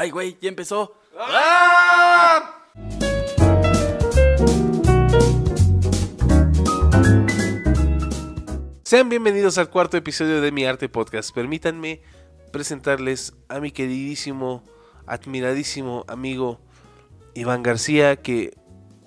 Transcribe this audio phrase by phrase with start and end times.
[0.00, 0.94] Ay, güey, ya empezó.
[8.84, 11.34] Sean bienvenidos al cuarto episodio de Mi Arte Podcast.
[11.34, 12.02] Permítanme
[12.52, 14.62] presentarles a mi queridísimo,
[15.04, 16.60] admiradísimo amigo
[17.34, 18.56] Iván García, que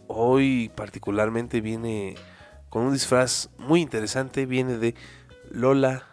[0.08, 2.16] hoy particularmente viene
[2.67, 4.45] con un disfraz muy interesante.
[4.45, 4.95] Viene de
[5.52, 6.05] Lola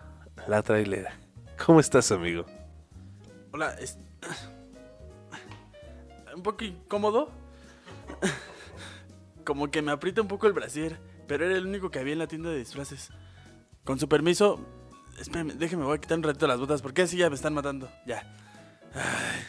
[0.46, 1.18] la trailera.
[1.66, 2.46] ¿Cómo estás, amigo?
[3.50, 3.98] Hola, es...
[6.38, 7.32] Un poco incómodo.
[9.44, 12.20] Como que me aprieta un poco el brasier, pero era el único que había en
[12.20, 13.10] la tienda de disfraces.
[13.82, 14.64] Con su permiso,
[15.18, 17.90] espérame, déjeme, voy a quitar un ratito las botas, porque así ya me están matando.
[18.06, 18.22] Ya.
[18.94, 19.42] Ay.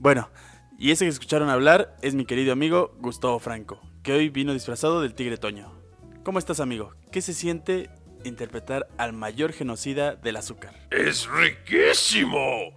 [0.00, 0.28] Bueno,
[0.76, 5.00] y ese que escucharon hablar es mi querido amigo Gustavo Franco, que hoy vino disfrazado
[5.00, 5.72] del tigre Toño.
[6.24, 6.94] ¿Cómo estás, amigo?
[7.12, 7.90] ¿Qué se siente
[8.24, 10.74] interpretar al mayor genocida del azúcar?
[10.90, 12.72] ¡Es riquísimo!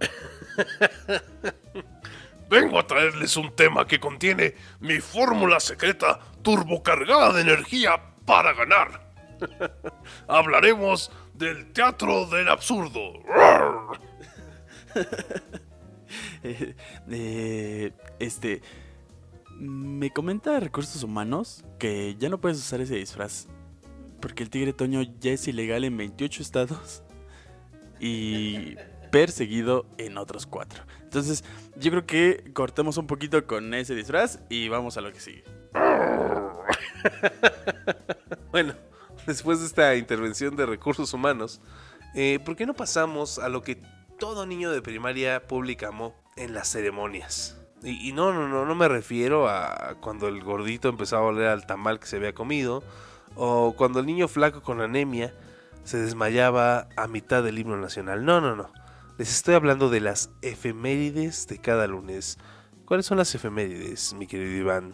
[2.48, 9.04] Vengo a traerles un tema que contiene mi fórmula secreta turbocargada de energía para ganar.
[10.28, 13.00] Hablaremos del teatro del absurdo.
[17.10, 18.62] Eh, este.
[19.58, 23.48] Me comenta Recursos Humanos que ya no puedes usar ese disfraz.
[24.20, 27.02] Porque el tigre Toño ya es ilegal en 28 estados.
[27.98, 28.76] Y
[29.14, 30.82] perseguido en otros 4.
[31.04, 31.44] Entonces,
[31.76, 35.44] yo creo que cortemos un poquito con ese disfraz y vamos a lo que sigue.
[38.50, 38.74] Bueno,
[39.26, 41.60] después de esta intervención de recursos humanos,
[42.14, 43.82] eh, ¿por qué no pasamos a lo que
[44.16, 47.60] todo niño de primaria pública amó en las ceremonias?
[47.82, 51.48] Y, y no, no, no, no me refiero a cuando el gordito empezaba a oler
[51.48, 52.84] al tamal que se había comido,
[53.34, 55.34] o cuando el niño flaco con anemia
[55.82, 58.24] se desmayaba a mitad del himno nacional.
[58.24, 58.70] No, no, no.
[59.16, 62.36] Les estoy hablando de las efemérides de cada lunes.
[62.84, 64.92] ¿Cuáles son las efemérides, mi querido Iván?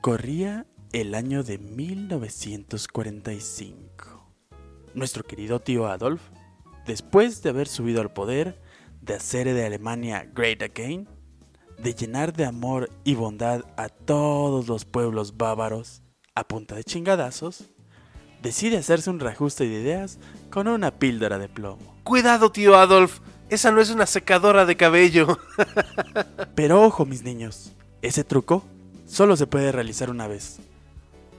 [0.00, 4.32] Corría el año de 1945.
[4.94, 6.22] Nuestro querido tío Adolf,
[6.86, 8.58] después de haber subido al poder,
[9.02, 11.06] de hacer de Alemania great again,
[11.76, 16.00] de llenar de amor y bondad a todos los pueblos bávaros
[16.34, 17.64] a punta de chingadazos,
[18.40, 20.18] decide hacerse un reajuste de ideas
[20.50, 21.95] con una píldora de plomo.
[22.06, 23.18] Cuidado, tío Adolf.
[23.50, 25.40] Esa no es una secadora de cabello.
[26.54, 28.62] Pero ojo, mis niños, ese truco
[29.08, 30.60] solo se puede realizar una vez.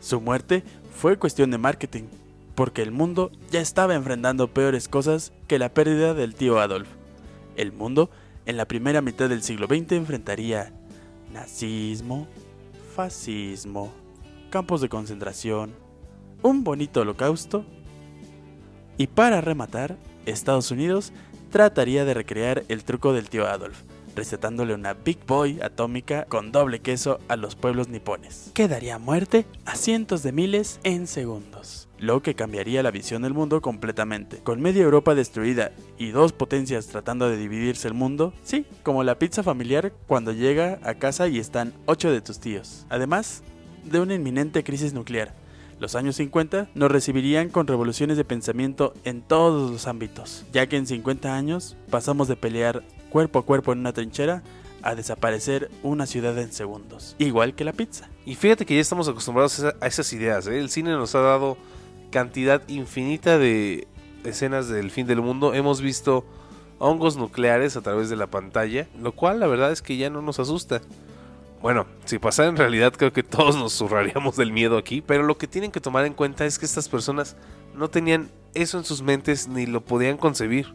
[0.02, 2.04] Su muerte fue cuestión de marketing,
[2.54, 6.90] porque el mundo ya estaba enfrentando peores cosas que la pérdida del tío Adolf.
[7.56, 8.10] El mundo,
[8.46, 10.74] en la primera mitad del siglo XX, enfrentaría
[11.32, 12.28] nazismo,
[12.94, 13.94] fascismo,
[14.50, 15.74] campos de concentración,
[16.44, 17.64] un bonito holocausto
[18.98, 19.96] y para rematar,
[20.28, 21.14] Estados Unidos
[21.52, 23.82] trataría de recrear el truco del tío Adolf,
[24.16, 29.46] recetándole una Big Boy atómica con doble queso a los pueblos nipones, que daría muerte
[29.66, 31.88] a cientos de miles en segundos.
[32.00, 34.38] Lo que cambiaría la visión del mundo completamente.
[34.38, 39.18] Con media Europa destruida y dos potencias tratando de dividirse el mundo, sí, como la
[39.18, 42.86] pizza familiar cuando llega a casa y están ocho de tus tíos.
[42.90, 43.42] Además
[43.84, 45.34] de una inminente crisis nuclear,
[45.80, 50.78] los años 50 nos recibirían con revoluciones de pensamiento en todos los ámbitos, ya que
[50.78, 54.44] en 50 años pasamos de pelear cuerpo a cuerpo en una trinchera
[54.82, 58.10] a desaparecer una ciudad en segundos, igual que la pizza.
[58.26, 60.48] Y fíjate que ya estamos acostumbrados a esa- a esas ideas.
[60.48, 60.60] ¿eh?
[60.60, 61.58] El cine nos ha dado
[62.12, 63.88] cantidad infinita de
[64.24, 65.54] escenas del fin del mundo.
[65.54, 66.26] Hemos visto
[66.80, 70.22] hongos nucleares a través de la pantalla, lo cual la verdad es que ya no
[70.22, 70.82] nos asusta.
[71.62, 75.38] Bueno, si pasara en realidad creo que todos nos zurraríamos del miedo aquí, pero lo
[75.38, 77.36] que tienen que tomar en cuenta es que estas personas
[77.76, 80.74] no tenían eso en sus mentes ni lo podían concebir.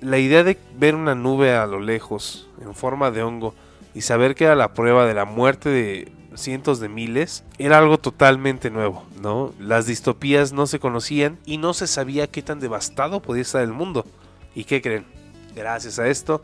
[0.00, 3.54] La idea de ver una nube a lo lejos, en forma de hongo,
[3.94, 7.98] y saber que era la prueba de la muerte de cientos de miles, era algo
[7.98, 9.52] totalmente nuevo, ¿no?
[9.58, 13.72] Las distopías no se conocían y no se sabía qué tan devastado podía estar el
[13.72, 14.04] mundo.
[14.54, 15.06] ¿Y qué creen?
[15.54, 16.42] Gracias a esto,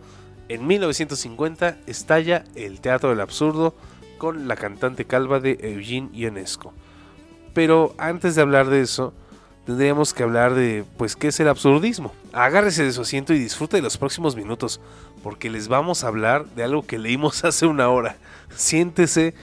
[0.50, 3.72] en 1950 estalla el Teatro del Absurdo
[4.18, 6.74] con la cantante calva de Eugene Ionesco.
[7.54, 9.14] Pero antes de hablar de eso,
[9.64, 12.12] tendríamos que hablar de, pues, qué es el absurdismo.
[12.32, 14.80] Agárrese de su asiento y disfrute de los próximos minutos,
[15.22, 18.16] porque les vamos a hablar de algo que leímos hace una hora.
[18.52, 19.34] Siéntese,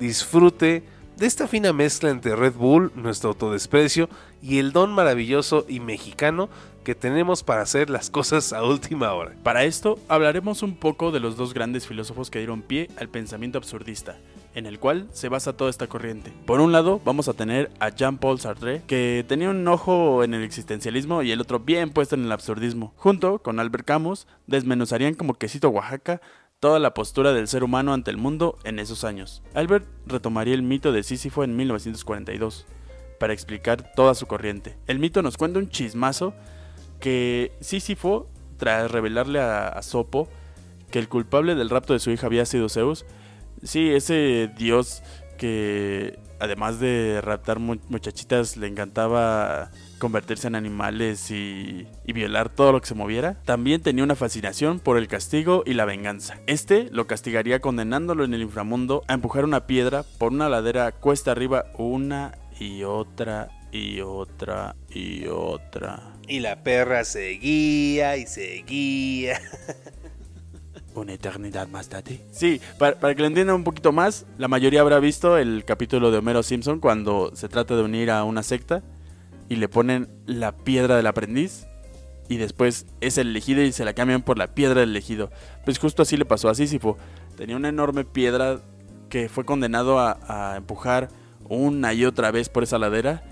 [0.00, 0.82] disfrute
[1.16, 4.08] de esta fina mezcla entre Red Bull, nuestro autodesprecio,
[4.42, 6.48] y el don maravilloso y mexicano
[6.86, 9.34] que tenemos para hacer las cosas a última hora.
[9.42, 13.58] Para esto hablaremos un poco de los dos grandes filósofos que dieron pie al pensamiento
[13.58, 14.20] absurdista,
[14.54, 16.32] en el cual se basa toda esta corriente.
[16.46, 20.44] Por un lado, vamos a tener a Jean-Paul Sartre, que tenía un ojo en el
[20.44, 22.94] existencialismo y el otro bien puesto en el absurdismo.
[22.94, 26.20] Junto con Albert Camus, desmenuzarían como quesito Oaxaca
[26.60, 29.42] toda la postura del ser humano ante el mundo en esos años.
[29.54, 32.64] Albert retomaría el mito de Sísifo en 1942
[33.18, 34.78] para explicar toda su corriente.
[34.86, 36.32] El mito nos cuenta un chismazo
[37.00, 40.28] que Sísifo, tras revelarle a, a Sopo
[40.90, 43.04] que el culpable del rapto de su hija había sido Zeus,
[43.62, 45.02] sí, ese dios
[45.36, 52.80] que además de raptar muchachitas le encantaba convertirse en animales y, y, violar todo lo
[52.80, 56.38] que se moviera, también tenía una fascinación por el castigo y la venganza.
[56.46, 61.32] Este lo castigaría condenándolo en el inframundo a empujar una piedra por una ladera cuesta
[61.32, 66.15] arriba una y otra y otra y otra.
[66.28, 69.40] Y la perra seguía y seguía.
[70.94, 72.20] Una eternidad más tarde.
[72.32, 76.10] Sí, para, para, que lo entiendan un poquito más, la mayoría habrá visto el capítulo
[76.10, 78.82] de Homero Simpson cuando se trata de unir a una secta
[79.48, 81.66] y le ponen la piedra del aprendiz
[82.28, 85.30] y después es el elegido y se la cambian por la piedra del elegido.
[85.64, 86.96] Pues justo así le pasó a Sísifo.
[87.36, 88.60] Tenía una enorme piedra
[89.10, 91.10] que fue condenado a, a empujar
[91.48, 93.22] una y otra vez por esa ladera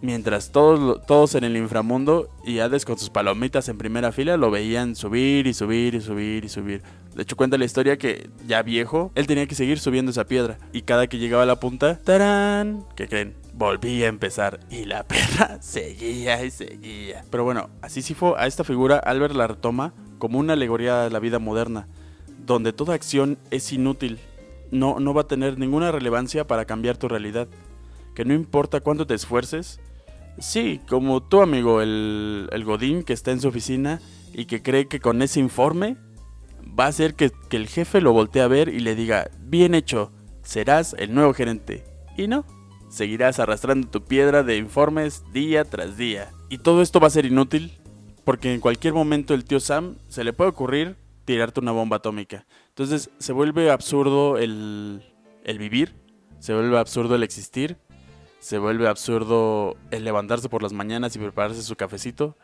[0.00, 4.50] mientras todos, todos en el inframundo y Hades con sus palomitas en primera fila lo
[4.50, 6.82] veían subir y subir y subir y subir.
[7.14, 10.58] De hecho cuenta la historia que ya viejo, él tenía que seguir subiendo esa piedra
[10.72, 12.84] y cada que llegaba a la punta, ¡tarán!
[12.94, 13.34] ¿Qué creen?
[13.54, 17.24] Volvía a empezar y la perra seguía y seguía.
[17.30, 21.10] Pero bueno, así sí fue a esta figura Albert la retoma como una alegoría de
[21.10, 21.88] la vida moderna,
[22.46, 24.18] donde toda acción es inútil,
[24.70, 27.48] no, no va a tener ninguna relevancia para cambiar tu realidad
[28.18, 29.78] que no importa cuánto te esfuerces,
[30.40, 34.00] Sí, como tu amigo, el, el, Godín que está en su oficina
[34.32, 35.96] y que cree que con ese informe
[36.78, 39.74] va a hacer que, que, el jefe lo voltee a ver y le diga, bien
[39.74, 40.12] hecho,
[40.42, 41.84] serás el nuevo gerente.
[42.16, 42.44] Y no,
[42.88, 46.30] seguirás arrastrando tu piedra de informes día tras día.
[46.48, 47.72] Y todo esto va a ser inútil
[48.24, 52.46] porque en cualquier momento el tío Sam se le puede ocurrir tirarte una bomba atómica.
[52.68, 55.02] Entonces se vuelve absurdo el,
[55.44, 55.94] el vivir,
[56.38, 57.76] se vuelve absurdo el existir
[58.40, 62.36] se vuelve absurdo el levantarse por las mañanas y prepararse su cafecito.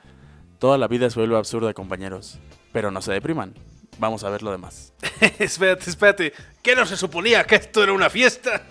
[0.58, 2.38] Toda la vida se vuelve absurda, compañeros.
[2.72, 3.54] Pero no se depriman.
[3.98, 4.92] Vamos a ver lo demás.
[5.38, 6.32] espérate, espérate.
[6.62, 8.62] ¿Qué no se suponía que esto era una fiesta?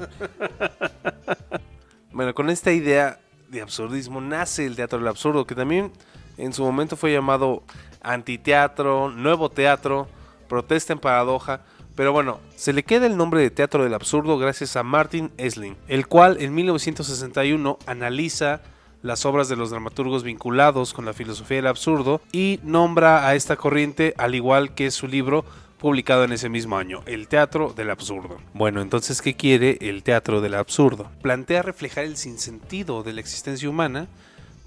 [2.12, 5.94] bueno, con esta idea de absurdismo nace el teatro del absurdo, que también
[6.38, 7.64] en su momento fue llamado
[8.02, 10.08] antiteatro, nuevo teatro,
[10.50, 11.62] protesta en paradoja,
[11.96, 15.76] pero bueno, se le queda el nombre de Teatro del Absurdo gracias a Martin Esling,
[15.88, 18.62] el cual en 1961 analiza
[19.04, 23.58] las obras de los dramaturgos vinculados con la filosofía del absurdo y nombra a esta
[23.58, 25.46] corriente al igual que su libro
[25.78, 28.38] publicado en ese mismo año, El Teatro del Absurdo.
[28.54, 31.12] Bueno, entonces, ¿qué quiere el Teatro del Absurdo?
[31.22, 34.08] Plantea reflejar el sinsentido de la existencia humana,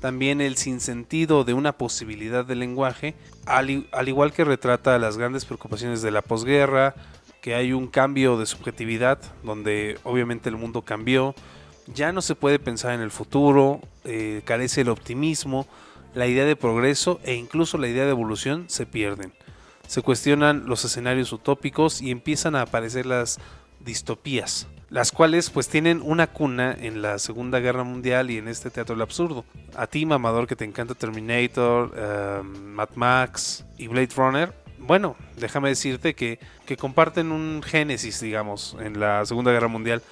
[0.01, 3.15] también el sinsentido de una posibilidad de lenguaje,
[3.47, 6.95] al, al igual que retrata las grandes preocupaciones de la posguerra,
[7.41, 11.35] que hay un cambio de subjetividad, donde obviamente el mundo cambió,
[11.87, 15.67] ya no se puede pensar en el futuro, eh, carece el optimismo,
[16.15, 19.33] la idea de progreso e incluso la idea de evolución se pierden.
[19.87, 23.39] Se cuestionan los escenarios utópicos y empiezan a aparecer las
[23.87, 28.69] distopías, las cuales pues tienen una cuna en la Segunda Guerra Mundial y en este
[28.69, 29.47] teatro del absurdo.
[29.75, 35.71] A ti, mamador, que te encanta Terminator, uh, Mad Max y Blade Runner, bueno, déjame
[35.71, 40.03] decirte que, que comparten un génesis, digamos, en la Segunda Guerra Mundial.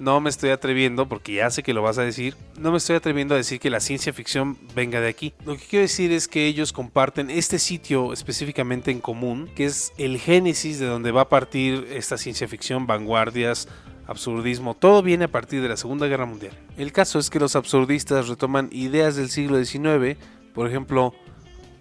[0.00, 2.96] No me estoy atreviendo, porque ya sé que lo vas a decir, no me estoy
[2.96, 5.34] atreviendo a decir que la ciencia ficción venga de aquí.
[5.44, 9.92] Lo que quiero decir es que ellos comparten este sitio específicamente en común, que es
[9.98, 13.68] el génesis de donde va a partir esta ciencia ficción, vanguardias,
[14.06, 16.52] absurdismo, todo viene a partir de la Segunda Guerra Mundial.
[16.78, 20.18] El caso es que los absurdistas retoman ideas del siglo XIX,
[20.54, 21.14] por ejemplo,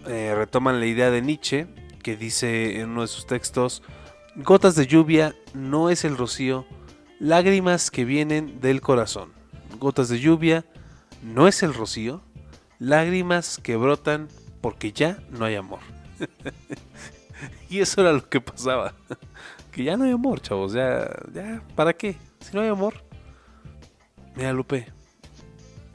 [0.08, 1.68] eh, retoman la idea de Nietzsche,
[2.04, 3.82] que dice en uno de sus textos,
[4.36, 6.66] gotas de lluvia no es el rocío,
[7.20, 9.32] lágrimas que vienen del corazón.
[9.78, 10.66] Gotas de lluvia
[11.22, 12.22] no es el rocío,
[12.80, 14.30] lágrimas que brotan
[14.62, 15.80] porque ya no hay amor.
[17.70, 18.94] y eso era lo que pasaba.
[19.72, 20.74] que ya no hay amor, chavos.
[20.74, 22.18] Ya, ya, ¿para qué?
[22.40, 23.04] Si no hay amor.
[24.36, 24.88] Mira, Lupe,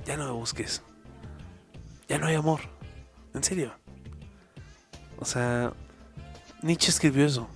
[0.04, 0.83] ya no me busques.
[2.09, 2.61] Ya no hay amor.
[3.33, 3.73] En serio.
[5.19, 5.73] O sea,
[6.62, 7.49] Nietzsche escribió eso.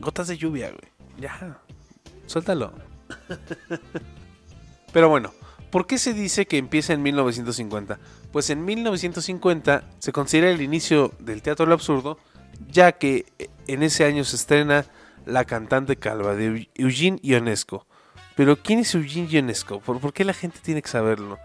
[0.00, 0.90] Gotas de lluvia, güey.
[1.18, 1.61] Ya.
[2.26, 2.72] Suéltalo.
[4.92, 5.32] Pero bueno,
[5.70, 7.98] ¿por qué se dice que empieza en 1950?
[8.30, 12.18] Pues en 1950 se considera el inicio del teatro del absurdo,
[12.68, 13.26] ya que
[13.66, 14.86] en ese año se estrena
[15.24, 17.86] La cantante calva de Eugene Ionesco.
[18.34, 19.80] Pero ¿quién es Eugene Ionesco?
[19.80, 21.38] ¿Por, ¿Por qué la gente tiene que saberlo?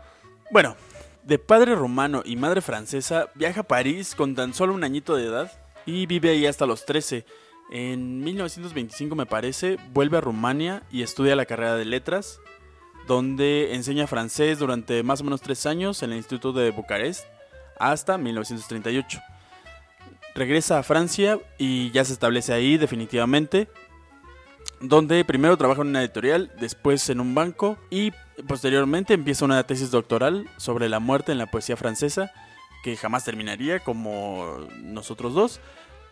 [0.51, 0.75] Bueno,
[1.24, 5.25] de padre rumano y madre francesa, viaja a París con tan solo un añito de
[5.25, 5.51] edad
[5.86, 7.25] y vive ahí hasta los 13.
[7.69, 12.39] En 1925 me parece, vuelve a Rumania y estudia la carrera de letras,
[13.07, 17.25] donde enseña francés durante más o menos tres años en el Instituto de Bucarest
[17.77, 19.19] hasta 1938.
[20.33, 23.67] Regresa a Francia y ya se establece ahí definitivamente,
[24.79, 28.12] donde primero trabaja en una editorial, después en un banco y
[28.47, 32.31] posteriormente empieza una tesis doctoral sobre la muerte en la poesía francesa,
[32.83, 35.59] que jamás terminaría como nosotros dos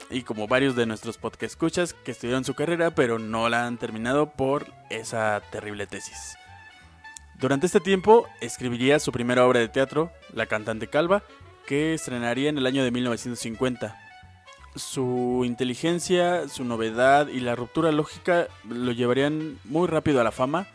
[0.09, 3.77] y como varios de nuestros podcast escuchas que estudiaron su carrera pero no la han
[3.77, 6.37] terminado por esa terrible tesis.
[7.39, 11.23] Durante este tiempo escribiría su primera obra de teatro, La cantante calva,
[11.67, 13.99] que estrenaría en el año de 1950.
[14.75, 20.67] Su inteligencia, su novedad y la ruptura lógica lo llevarían muy rápido a la fama,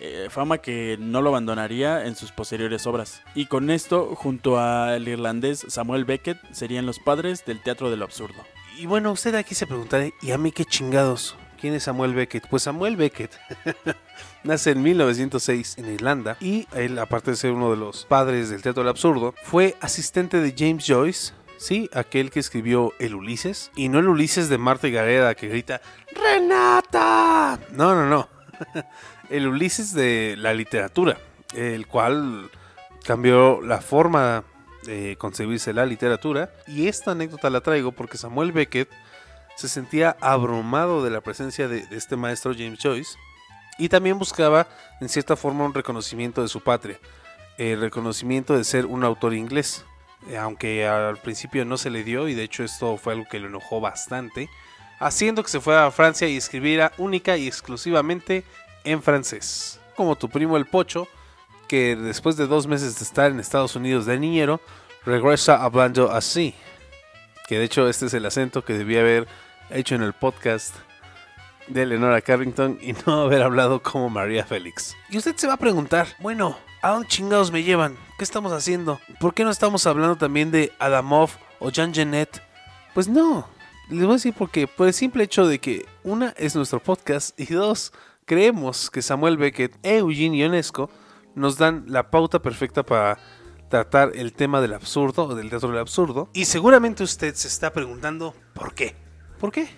[0.00, 3.22] eh, fama que no lo abandonaría en sus posteriores obras.
[3.34, 8.04] Y con esto, junto al irlandés Samuel Beckett, serían los padres del teatro de lo
[8.04, 8.44] absurdo.
[8.76, 11.36] Y bueno, usted aquí se preguntará, ¿y a mí qué chingados?
[11.60, 12.48] ¿Quién es Samuel Beckett?
[12.48, 13.30] Pues Samuel Beckett
[14.44, 18.62] nace en 1906 en Irlanda y él, aparte de ser uno de los padres del
[18.62, 23.88] teatro del absurdo, fue asistente de James Joyce, sí, aquel que escribió El Ulises, y
[23.88, 25.80] no el Ulises de Marta y Gareda que grita
[26.12, 27.60] ¡Renata!
[27.70, 28.28] No, no, no.
[29.30, 31.18] el Ulises de la literatura,
[31.54, 32.50] el cual
[33.04, 34.44] cambió la forma
[34.84, 36.50] de concebirse la literatura.
[36.66, 38.90] Y esta anécdota la traigo porque Samuel Beckett
[39.56, 43.16] se sentía abrumado de la presencia de, de este maestro James Joyce
[43.78, 44.66] y también buscaba
[45.00, 46.98] en cierta forma un reconocimiento de su patria,
[47.58, 49.84] el reconocimiento de ser un autor inglés,
[50.28, 53.40] eh, aunque al principio no se le dio y de hecho esto fue algo que
[53.40, 54.48] lo enojó bastante,
[55.00, 58.44] haciendo que se fuera a Francia y escribiera única y exclusivamente
[58.84, 59.80] en francés.
[59.96, 61.08] Como tu primo el Pocho,
[61.74, 64.60] que después de dos meses de estar en Estados Unidos de niñero,
[65.04, 66.54] regresa hablando así.
[67.48, 69.26] Que de hecho este es el acento que debía haber
[69.70, 70.72] hecho en el podcast
[71.66, 74.94] de Eleonora Carrington y no haber hablado como María Félix.
[75.10, 77.96] Y usted se va a preguntar, bueno, ¿a dónde chingados me llevan?
[78.18, 79.00] ¿Qué estamos haciendo?
[79.18, 82.40] ¿Por qué no estamos hablando también de Adamov o Jean Genet?
[82.94, 83.48] Pues no,
[83.90, 87.36] les voy a decir porque por el simple hecho de que una es nuestro podcast
[87.40, 87.92] y dos,
[88.26, 90.88] creemos que Samuel Beckett e Eugene Ionesco
[91.34, 93.18] nos dan la pauta perfecta para
[93.68, 96.28] tratar el tema del absurdo o del teatro del absurdo.
[96.32, 98.94] Y seguramente usted se está preguntando, ¿por qué?
[99.38, 99.68] ¿Por qué?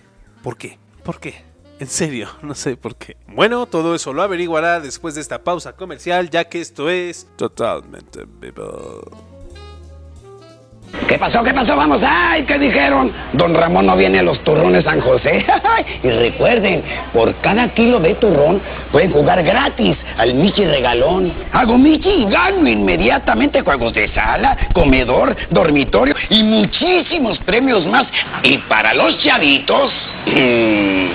[0.43, 0.77] ¿Por qué?
[1.03, 1.43] ¿Por qué?
[1.79, 3.17] En serio, no sé por qué.
[3.27, 8.25] Bueno, todo eso lo averiguará después de esta pausa comercial, ya que esto es totalmente
[8.25, 9.36] vivo.
[11.07, 11.43] ¿Qué pasó?
[11.43, 11.75] ¿Qué pasó?
[11.75, 12.01] Vamos.
[12.05, 12.43] ¡Ay!
[12.43, 13.11] ¿Qué dijeron?
[13.33, 15.45] Don Ramón no viene a los turrones San José.
[16.03, 21.33] y recuerden, por cada kilo de turrón pueden jugar gratis al Michi Regalón.
[21.51, 28.05] Hago Michi y gano inmediatamente juegos de sala, comedor, dormitorio y muchísimos premios más.
[28.43, 29.91] Y para los chavitos,
[30.25, 31.13] un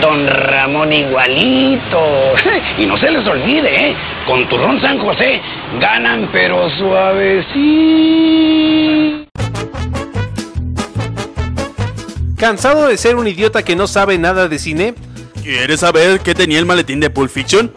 [0.00, 2.34] Don Ramón igualito.
[2.78, 3.96] y no se les olvide, ¿eh?
[4.26, 5.40] Con turrón San José
[5.80, 8.12] ganan pero suavecito.
[12.36, 14.94] ¿Cansado de ser un idiota que no sabe nada de cine?
[15.42, 17.72] ¿Quieres saber qué tenía el maletín de Pulp Fiction?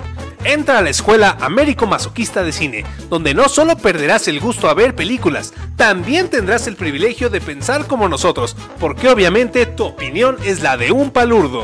[0.45, 4.75] Entra a la escuela Américo Masoquista de Cine, donde no solo perderás el gusto a
[4.75, 10.61] ver películas, también tendrás el privilegio de pensar como nosotros, porque obviamente tu opinión es
[10.61, 11.63] la de un palurdo.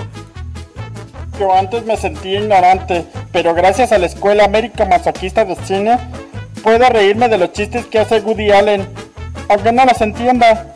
[1.40, 6.00] Yo antes me sentía ignorante, pero gracias a la Escuela América Masoquista de Cine,
[6.64, 8.90] puedo reírme de los chistes que hace Woody Allen,
[9.48, 10.74] aunque no los entienda.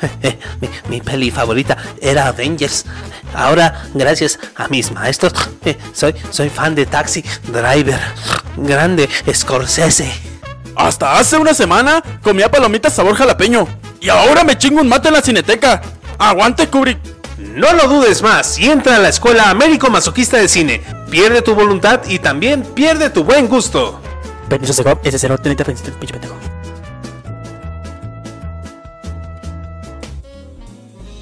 [0.60, 2.84] mi, mi peli favorita era Avengers.
[3.34, 5.32] Ahora, gracias a mis maestros,
[5.64, 8.00] eh, soy, soy fan de Taxi Driver.
[8.56, 10.10] Grande Scorsese.
[10.76, 13.66] Hasta hace una semana comía palomitas sabor jalapeño.
[14.00, 15.82] Y ahora me chingo un mate en la cineteca.
[16.18, 16.98] Aguante, Kubrick.
[17.38, 20.82] No lo dudes más y entra a la escuela Américo Masoquista de Cine.
[21.10, 24.00] Pierde tu voluntad y también pierde tu buen gusto.
[24.48, 26.59] Permiso, Segov, ese cero, te pinche pendejo.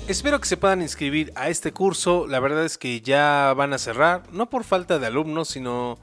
[0.08, 2.26] Espero que se puedan inscribir a este curso.
[2.26, 5.98] La verdad es que ya van a cerrar, no por falta de alumnos, sino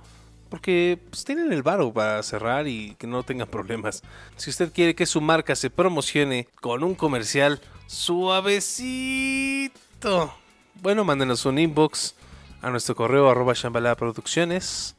[0.50, 4.04] porque pues, tienen el varo para cerrar y que no tengan problemas.
[4.36, 9.72] Si usted quiere que su marca se promocione con un comercial suavecito,
[10.84, 12.14] bueno, mándenos un inbox
[12.62, 14.96] a nuestro correo arroba shambalaproducciones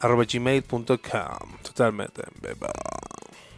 [0.00, 0.88] arroba gmail.com.
[1.62, 2.68] Totalmente en.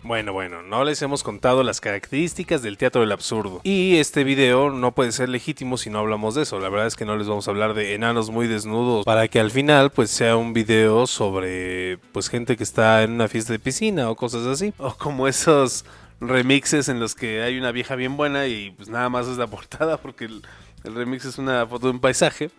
[0.03, 3.61] Bueno, bueno, no les hemos contado las características del teatro del absurdo.
[3.65, 6.59] Y este video no puede ser legítimo si no hablamos de eso.
[6.59, 9.41] La verdad es que no les vamos a hablar de enanos muy desnudos para que
[9.41, 13.59] al final pues sea un video sobre pues gente que está en una fiesta de
[13.59, 14.73] piscina o cosas así.
[14.79, 15.85] O como esos
[16.19, 19.49] remixes en los que hay una vieja bien buena y pues nada más es la
[19.49, 20.43] portada porque el,
[20.85, 22.51] el remix es una foto de un paisaje.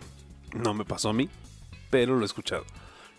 [0.54, 1.28] No me pasó a mí,
[1.90, 2.66] pero lo he escuchado.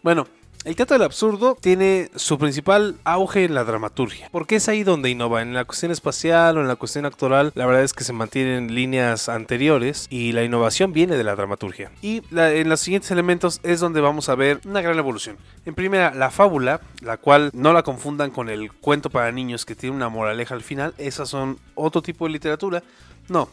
[0.02, 0.28] Bueno,
[0.64, 5.10] el teatro del absurdo tiene su principal auge en la dramaturgia, porque es ahí donde
[5.10, 5.42] innova.
[5.42, 8.74] En la cuestión espacial o en la cuestión actoral, la verdad es que se mantienen
[8.74, 11.90] líneas anteriores y la innovación viene de la dramaturgia.
[12.00, 15.36] Y en los siguientes elementos es donde vamos a ver una gran evolución.
[15.64, 19.74] En primera, la fábula, la cual no la confundan con el cuento para niños que
[19.74, 22.82] tiene una moraleja al final, esas son otro tipo de literatura.
[23.28, 23.48] No.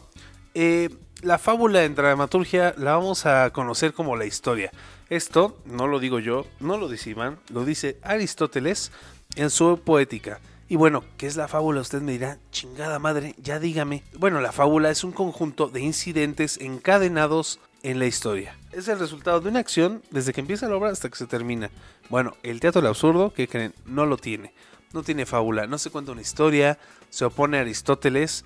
[0.54, 0.90] Eh,
[1.22, 4.70] la fábula en dramaturgia la vamos a conocer como la historia.
[5.08, 8.92] Esto no lo digo yo, no lo dice Iván, lo dice Aristóteles
[9.36, 10.40] en su poética.
[10.68, 11.80] Y bueno, ¿qué es la fábula?
[11.80, 14.04] Usted me dirá, chingada madre, ya dígame.
[14.16, 18.56] Bueno, la fábula es un conjunto de incidentes encadenados en la historia.
[18.72, 21.70] Es el resultado de una acción desde que empieza la obra hasta que se termina.
[22.08, 23.74] Bueno, el teatro del absurdo, ¿qué creen?
[23.84, 24.52] No lo tiene.
[24.92, 26.78] No tiene fábula, no se cuenta una historia,
[27.10, 28.44] se opone a Aristóteles,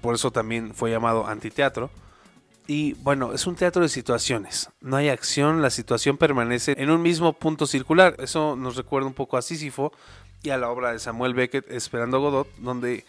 [0.00, 1.90] por eso también fue llamado antiteatro.
[2.66, 4.70] Y bueno, es un teatro de situaciones.
[4.80, 8.16] No hay acción, la situación permanece en un mismo punto circular.
[8.18, 9.92] Eso nos recuerda un poco a Sísifo
[10.42, 13.04] y a la obra de Samuel Beckett, Esperando Godot, donde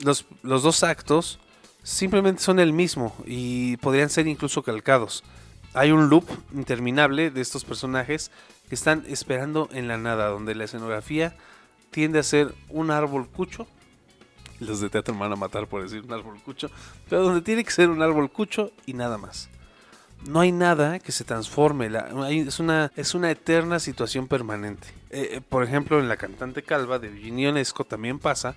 [0.00, 1.38] los, los dos actos
[1.82, 5.24] simplemente son el mismo y podrían ser incluso calcados.
[5.72, 8.30] Hay un loop interminable de estos personajes
[8.68, 11.34] que están esperando en la nada, donde la escenografía
[11.90, 13.66] tiende a ser un árbol cucho
[14.66, 16.70] los de teatro me van a matar por decir un árbol cucho,
[17.08, 19.48] pero donde tiene que ser un árbol cucho y nada más.
[20.26, 24.88] No hay nada que se transforme, la- hay- es, una, es una eterna situación permanente.
[25.10, 28.56] Eh, eh, por ejemplo, en La cantante calva de Virginia Ionesco también pasa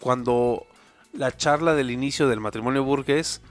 [0.00, 0.66] cuando
[1.12, 3.42] la charla del inicio del matrimonio burgués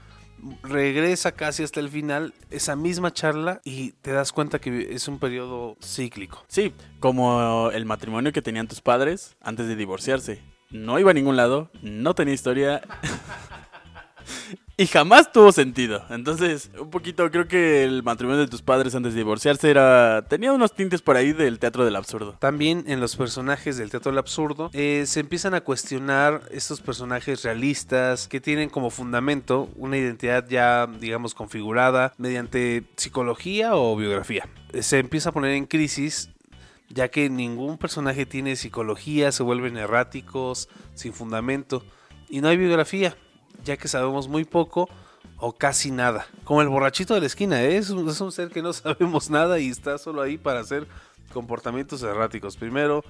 [0.64, 5.20] regresa casi hasta el final, esa misma charla, y te das cuenta que es un
[5.20, 6.44] periodo cíclico.
[6.48, 10.42] Sí, como el matrimonio que tenían tus padres antes de divorciarse.
[10.72, 12.80] No iba a ningún lado, no tenía historia
[14.76, 16.02] y jamás tuvo sentido.
[16.08, 20.52] Entonces, un poquito creo que el matrimonio de tus padres antes de divorciarse era tenía
[20.52, 22.36] unos tintes por ahí del teatro del absurdo.
[22.38, 27.42] También en los personajes del teatro del absurdo eh, se empiezan a cuestionar estos personajes
[27.44, 34.48] realistas que tienen como fundamento una identidad ya, digamos, configurada mediante psicología o biografía.
[34.72, 36.30] Eh, Se empieza a poner en crisis
[36.92, 41.82] ya que ningún personaje tiene psicología, se vuelven erráticos, sin fundamento,
[42.28, 43.16] y no hay biografía,
[43.64, 44.88] ya que sabemos muy poco
[45.38, 46.26] o casi nada.
[46.44, 47.76] Como el borrachito de la esquina, ¿eh?
[47.76, 50.86] es, un, es un ser que no sabemos nada y está solo ahí para hacer
[51.32, 52.56] comportamientos erráticos.
[52.56, 53.02] Primero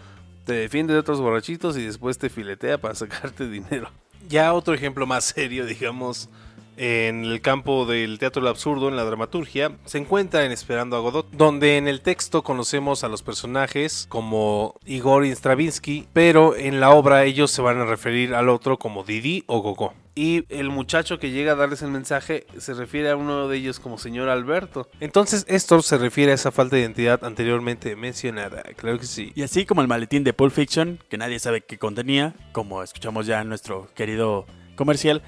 [0.44, 3.90] te defiende de otros borrachitos y después te filetea para sacarte dinero.
[4.28, 6.28] Ya otro ejemplo más serio, digamos,
[6.76, 11.00] en el campo del teatro del absurdo, en la dramaturgia, se encuentra en Esperando a
[11.00, 16.80] Godot, donde en el texto conocemos a los personajes como Igor y Stravinsky, pero en
[16.80, 19.94] la obra ellos se van a referir al otro como Didi o Gogo.
[20.14, 23.80] Y el muchacho que llega a darles el mensaje se refiere a uno de ellos
[23.80, 24.88] como señor Alberto.
[25.00, 29.32] Entonces esto se refiere a esa falta de identidad anteriormente mencionada, claro que sí.
[29.34, 33.26] Y así como el maletín de Pulp Fiction, que nadie sabe qué contenía, como escuchamos
[33.26, 35.22] ya en nuestro querido comercial,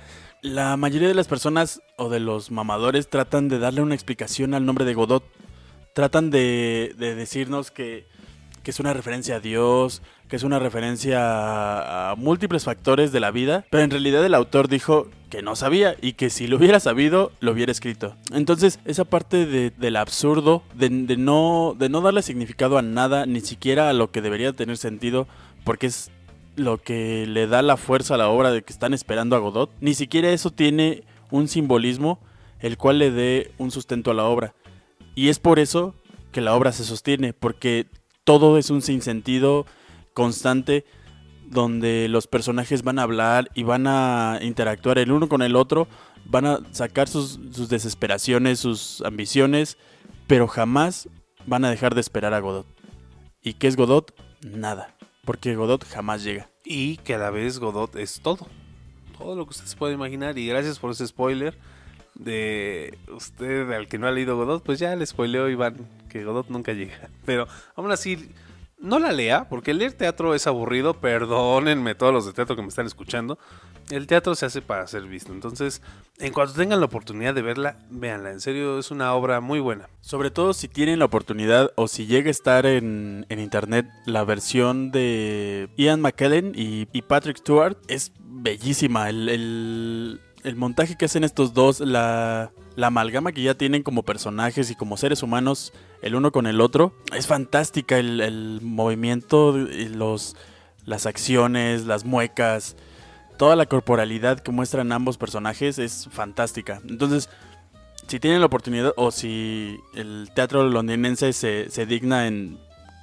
[0.44, 4.66] la mayoría de las personas o de los mamadores tratan de darle una explicación al
[4.66, 5.24] nombre de Godot.
[5.94, 8.06] Tratan de, de decirnos que,
[8.62, 13.64] es una referencia a Dios, que es una referencia a, múltiples factores de la vida,
[13.70, 17.32] pero en realidad el autor dijo que no sabía y que si lo hubiera sabido,
[17.40, 18.14] lo hubiera escrito.
[18.30, 23.40] Entonces, esa parte de- del absurdo, de no, de no darle significado a nada, ni
[23.40, 25.26] siquiera a lo que debería tener sentido,
[25.64, 26.10] porque es
[26.56, 29.70] lo que le da la fuerza a la obra de que están esperando a Godot,
[29.80, 32.20] ni siquiera eso tiene un simbolismo
[32.60, 34.54] el cual le dé un sustento a la obra.
[35.14, 35.94] Y es por eso
[36.32, 37.86] que la obra se sostiene, porque
[38.24, 39.66] todo es un sinsentido
[40.14, 40.84] constante
[41.46, 45.88] donde los personajes van a hablar y van a interactuar el uno con el otro,
[46.24, 49.76] van a sacar sus, sus desesperaciones, sus ambiciones,
[50.26, 51.08] pero jamás
[51.46, 52.66] van a dejar de esperar a Godot.
[53.42, 54.14] ¿Y qué es Godot?
[54.42, 54.93] Nada,
[55.24, 56.48] porque Godot jamás llega.
[56.64, 58.46] Y que a la vez Godot es todo.
[59.18, 60.38] Todo lo que usted se puede imaginar.
[60.38, 61.56] Y gracias por ese spoiler
[62.14, 64.62] de usted al que no ha leído Godot.
[64.62, 67.10] Pues ya le spoileó Iván que Godot nunca llega.
[67.24, 68.30] Pero aún así
[68.78, 72.68] no la lea, porque leer teatro es aburrido, perdónenme todos los de teatro que me
[72.68, 73.38] están escuchando.
[73.90, 75.82] El teatro se hace para ser visto, entonces
[76.18, 79.88] en cuanto tengan la oportunidad de verla, véanla, en serio es una obra muy buena.
[80.00, 84.24] Sobre todo si tienen la oportunidad o si llega a estar en, en internet la
[84.24, 89.08] versión de Ian McKellen y, Patrick Stewart es bellísima.
[89.10, 94.02] El, el- el montaje que hacen estos dos, la, la amalgama que ya tienen como
[94.02, 97.98] personajes y como seres humanos el uno con el otro, es fantástica.
[97.98, 100.36] El, el movimiento, los,
[100.84, 102.76] las acciones, las muecas,
[103.36, 106.80] toda la corporalidad que muestran ambos personajes es fantástica.
[106.88, 107.28] Entonces,
[108.06, 112.58] si tienen la oportunidad o si el teatro londinense se, se digna en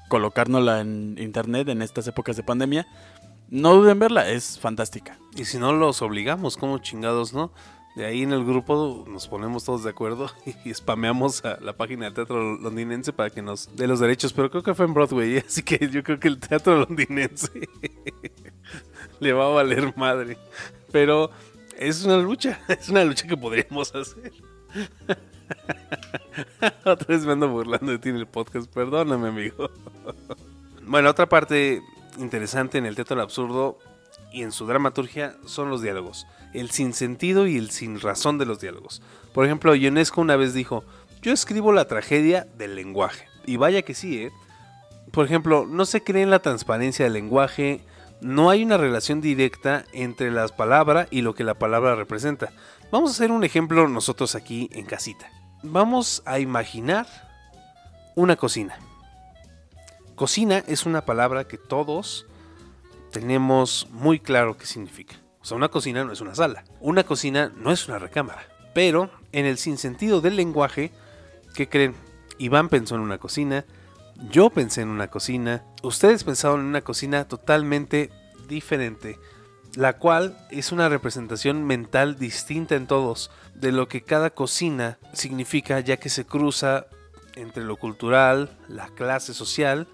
[0.09, 2.87] colocárnosla en internet en estas épocas de pandemia,
[3.49, 5.17] no duden en verla, es fantástica.
[5.35, 7.51] Y si no los obligamos, como chingados, ¿no?
[7.95, 10.29] De ahí en el grupo nos ponemos todos de acuerdo
[10.65, 14.31] y spameamos a la página del teatro londinense para que nos dé los derechos.
[14.31, 17.49] Pero creo que fue en Broadway, así que yo creo que el teatro londinense
[19.21, 20.37] le va a valer madre.
[20.91, 21.31] Pero
[21.77, 24.33] es una lucha, es una lucha que podríamos hacer.
[26.85, 29.69] Otra vez me ando burlando de ti en el podcast, perdóname, amigo.
[30.83, 31.81] Bueno, otra parte
[32.17, 33.77] interesante en el teatro del absurdo
[34.31, 36.25] y en su dramaturgia son los diálogos.
[36.53, 39.01] El sinsentido y el sin razón de los diálogos.
[39.33, 40.83] Por ejemplo, Ionesco una vez dijo,
[41.21, 43.25] yo escribo la tragedia del lenguaje.
[43.45, 44.31] Y vaya que sí, ¿eh?
[45.11, 47.81] Por ejemplo, no se cree en la transparencia del lenguaje,
[48.21, 52.51] no hay una relación directa entre las palabras y lo que la palabra representa.
[52.91, 55.29] Vamos a hacer un ejemplo nosotros aquí en casita.
[55.63, 57.07] Vamos a imaginar
[58.15, 58.77] una cocina.
[60.15, 62.27] Cocina es una palabra que todos
[63.11, 65.15] tenemos muy claro qué significa.
[65.41, 66.63] O sea, una cocina no es una sala.
[66.79, 68.43] Una cocina no es una recámara.
[68.73, 70.91] Pero en el sinsentido del lenguaje,
[71.55, 71.95] ¿qué creen?
[72.37, 73.65] Iván pensó en una cocina,
[74.29, 78.09] yo pensé en una cocina, ustedes pensaron en una cocina totalmente
[78.47, 79.19] diferente,
[79.75, 85.79] la cual es una representación mental distinta en todos de lo que cada cocina significa,
[85.79, 86.87] ya que se cruza
[87.35, 89.87] entre lo cultural, la clase social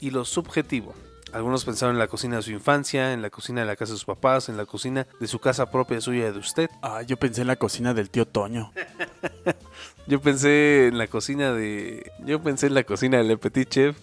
[0.00, 0.94] y lo subjetivo.
[1.32, 3.96] Algunos pensaron en la cocina de su infancia, en la cocina de la casa de
[3.96, 6.70] sus papás, en la cocina de su casa propia suya de usted.
[6.80, 8.72] Ah, yo pensé en la cocina del tío Toño.
[10.06, 12.10] Yo pensé en la cocina de.
[12.24, 13.96] Yo pensé en la cocina del Petit Chef.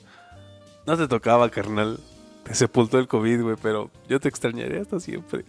[0.88, 2.00] No te tocaba, carnal.
[2.44, 5.46] Te sepultó el COVID, güey, pero yo te extrañaré hasta siempre.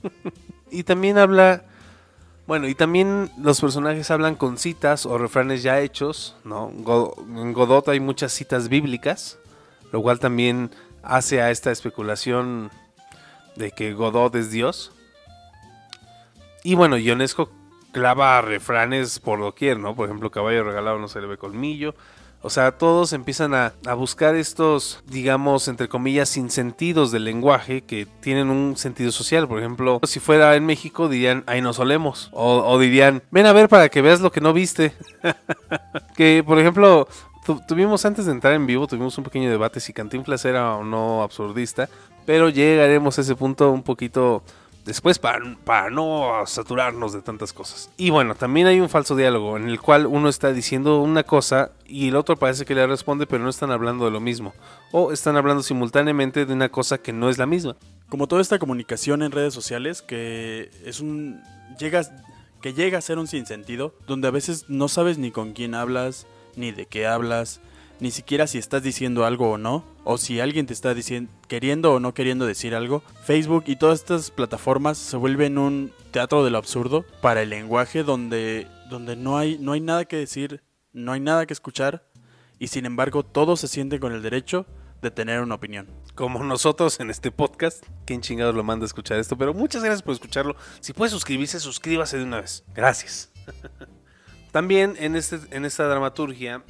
[0.70, 1.64] y también habla.
[2.46, 6.70] Bueno, y también los personajes hablan con citas o refranes ya hechos, ¿no?
[6.70, 9.38] En Godot hay muchas citas bíblicas,
[9.92, 10.70] lo cual también
[11.02, 12.70] hace a esta especulación
[13.56, 14.92] de que Godot es Dios.
[16.64, 17.50] Y bueno, Ionesco
[17.92, 19.94] clava refranes por doquier, ¿no?
[19.94, 21.94] Por ejemplo, caballo regalado no se le ve colmillo.
[22.40, 28.06] O sea, todos empiezan a, a buscar estos, digamos, entre comillas, sinsentidos del lenguaje que
[28.20, 29.48] tienen un sentido social.
[29.48, 32.30] Por ejemplo, si fuera en México dirían, ahí nos olemos.
[32.32, 34.92] O, dirían, ven a ver para que veas lo que no viste.
[36.16, 37.08] que, por ejemplo,
[37.44, 40.84] tu- tuvimos antes de entrar en vivo, tuvimos un pequeño debate si Cantinflas era o
[40.84, 41.88] no absurdista.
[42.24, 44.42] Pero llegaremos a ese punto un poquito
[44.88, 47.90] después para, para no saturarnos de tantas cosas.
[47.96, 51.70] Y bueno, también hay un falso diálogo en el cual uno está diciendo una cosa
[51.86, 54.54] y el otro parece que le responde, pero no están hablando de lo mismo.
[54.90, 57.76] O están hablando simultáneamente de una cosa que no es la misma.
[58.08, 61.40] Como toda esta comunicación en redes sociales que es un
[62.60, 66.26] que llega a ser un sinsentido, donde a veces no sabes ni con quién hablas,
[66.56, 67.60] ni de qué hablas,
[68.00, 71.92] ni siquiera si estás diciendo algo o no, o si alguien te está diciendo queriendo
[71.92, 73.02] o no queriendo decir algo.
[73.24, 78.04] Facebook y todas estas plataformas se vuelven un teatro de lo absurdo para el lenguaje
[78.04, 80.62] donde donde no hay no hay nada que decir,
[80.94, 82.08] no hay nada que escuchar
[82.58, 84.64] y sin embargo todos se sienten con el derecho
[85.02, 85.86] de tener una opinión.
[86.14, 87.84] Como nosotros en este podcast.
[88.06, 89.36] ¿Quién chingados lo manda a escuchar esto?
[89.36, 90.56] Pero muchas gracias por escucharlo.
[90.80, 92.64] Si puede suscribirse, suscríbase de una vez.
[92.74, 93.30] Gracias.
[94.52, 96.64] También en, este, en esta dramaturgia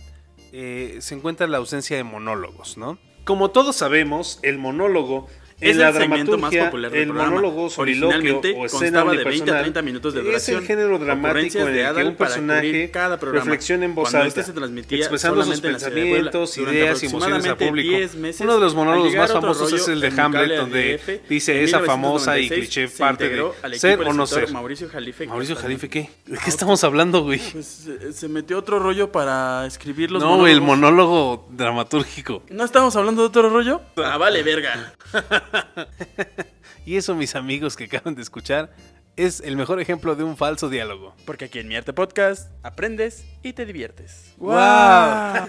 [0.50, 2.98] eh, se encuentra la ausencia de monólogos, ¿no?
[3.28, 5.26] Como todos sabemos, el monólogo
[5.60, 7.30] Es la el segmento más popular del el programa.
[7.30, 10.60] monólogo, Originalmente o constaba de 20 a unipersonal 30 minutos de es duración.
[10.60, 13.44] el género dramático en de el que un personaje cada programa.
[13.44, 17.56] reflexiona en voz Cuando alta, este se transmitía expresando sus pensamientos, ideas y emociones al
[17.56, 17.90] público.
[17.90, 21.80] 10 meses, Uno de los monólogos más famosos es el de Hamlet, donde dice esa
[21.80, 24.52] famosa y 1996 cliché parte de ser o no ser.
[24.52, 25.26] Mauricio Jalife.
[25.26, 26.10] Mauricio que Jalife, ¿qué?
[26.26, 27.40] ¿De qué estamos hablando, güey?
[27.52, 32.42] Pues eh, se metió otro rollo para escribir los No, el monólogo dramatúrgico.
[32.50, 33.80] ¿No estamos hablando de otro rollo?
[33.96, 34.94] Ah, vale, verga.
[36.86, 38.70] Y eso, mis amigos que acaban de escuchar,
[39.16, 41.14] es el mejor ejemplo de un falso diálogo.
[41.26, 44.32] Porque aquí en Mierte Podcast aprendes y te diviertes.
[44.38, 45.48] ¡Guau!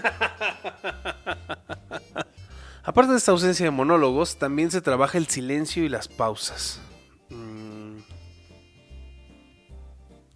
[2.82, 6.80] Aparte de esta ausencia de monólogos, también se trabaja el silencio y las pausas.
[7.28, 7.98] Mm.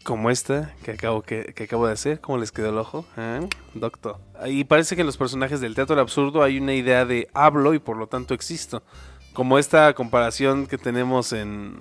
[0.04, 3.04] Como esta que acabo, que, que acabo de hacer, ¿cómo les quedó el ojo?
[3.16, 3.46] ¿Eh?
[3.74, 4.20] Doctor.
[4.46, 7.74] Y parece que en los personajes del teatro del absurdo hay una idea de hablo
[7.74, 8.82] y por lo tanto existo.
[9.34, 11.76] Como esta comparación que tenemos en,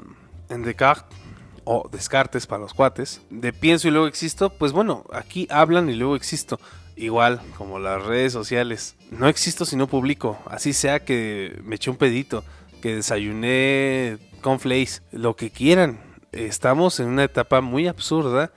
[0.49, 1.17] en Descartes,
[1.65, 5.93] o Descartes para los cuates, de pienso y luego existo, pues bueno, aquí hablan y
[5.93, 6.59] luego existo.
[6.95, 8.95] Igual, como las redes sociales.
[9.09, 10.37] No existo si no publico.
[10.45, 12.43] Así sea que me eché un pedito,
[12.81, 15.99] que desayuné cornflakes, lo que quieran.
[16.31, 18.51] Estamos en una etapa muy absurda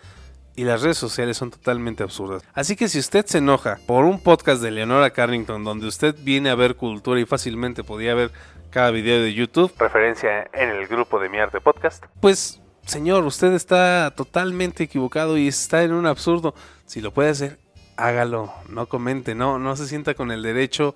[0.57, 2.43] y las redes sociales son totalmente absurdas.
[2.55, 6.51] Así que si usted se enoja por un podcast de Leonora Carrington donde usted viene
[6.51, 8.33] a ver cultura y fácilmente podía ver
[8.71, 13.53] cada video de YouTube, referencia en el grupo de Mi Arte Podcast, pues señor, usted
[13.53, 16.55] está totalmente equivocado y está en un absurdo.
[16.87, 17.59] Si lo puede hacer,
[17.97, 20.95] hágalo, no comente, no, no se sienta con el derecho,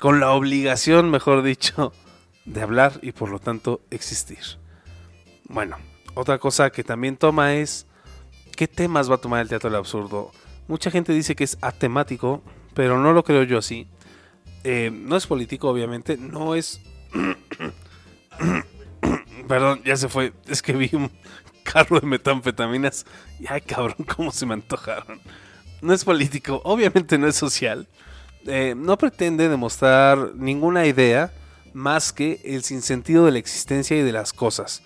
[0.00, 1.92] con la obligación, mejor dicho,
[2.44, 4.38] de hablar y por lo tanto existir.
[5.48, 5.76] Bueno,
[6.14, 7.86] otra cosa que también toma es
[8.56, 10.32] qué temas va a tomar el teatro del absurdo.
[10.66, 12.42] Mucha gente dice que es atemático,
[12.74, 13.86] pero no lo creo yo así.
[14.64, 16.80] Eh, no es político, obviamente, no es...
[19.48, 20.32] Perdón, ya se fue.
[20.48, 21.10] Es que vi un
[21.62, 23.06] carro de metanfetaminas.
[23.38, 25.20] Y ay, cabrón, cómo se me antojaron.
[25.82, 27.86] No es político, obviamente no es social.
[28.46, 31.32] Eh, no pretende demostrar ninguna idea
[31.74, 34.82] más que el sinsentido de la existencia y de las cosas.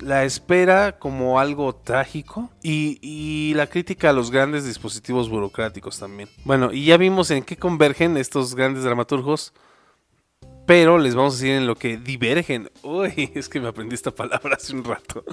[0.00, 6.28] La espera como algo trágico y, y la crítica a los grandes dispositivos burocráticos también.
[6.44, 9.52] Bueno, y ya vimos en qué convergen estos grandes dramaturgos
[10.68, 12.70] pero les vamos a decir en lo que divergen.
[12.82, 15.24] Uy, es que me aprendí esta palabra hace un rato.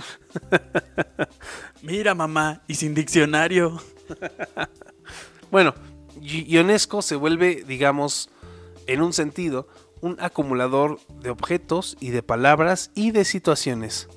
[1.82, 3.82] Mira, mamá, y sin diccionario.
[5.52, 5.76] bueno,
[6.22, 8.30] Ionesco se vuelve, digamos,
[8.88, 9.68] en un sentido,
[10.00, 14.08] un acumulador de objetos y de palabras y de situaciones.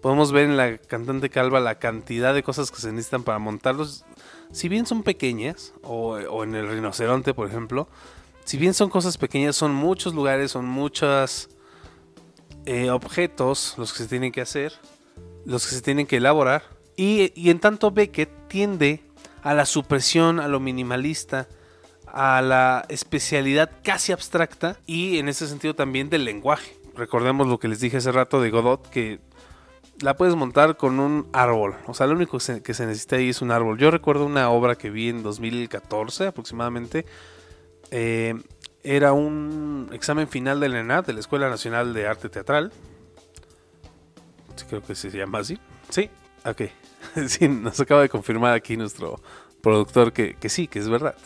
[0.00, 4.04] Podemos ver en la cantante calva la cantidad de cosas que se necesitan para montarlos.
[4.52, 7.88] Si bien son pequeñas, o, en el rinoceronte, por ejemplo,
[8.44, 11.48] si bien son cosas pequeñas, son muchos lugares, son muchos
[12.64, 14.72] eh, objetos los que se tienen que hacer,
[15.44, 16.62] los que se tienen que elaborar.
[16.96, 19.02] Y, y en tanto Beckett tiende
[19.42, 21.48] a la supresión, a lo minimalista,
[22.06, 26.76] a la especialidad casi abstracta y en ese sentido también del lenguaje.
[26.94, 29.20] Recordemos lo que les dije hace rato de Godot, que
[30.00, 31.74] la puedes montar con un árbol.
[31.86, 33.78] O sea, lo único que se, que necesita ahí es un árbol.
[33.78, 37.06] Yo recuerdo una obra que vi en 2014 aproximadamente
[37.90, 38.34] eh,
[38.82, 42.72] era un examen final del ENAD, de la Escuela Nacional de Arte Teatral.
[44.68, 45.58] Creo que se llama así.
[45.90, 46.10] Sí,
[46.44, 46.62] ok.
[47.28, 49.20] sí, nos acaba de confirmar aquí nuestro
[49.60, 51.16] productor que, sí, que es verdad.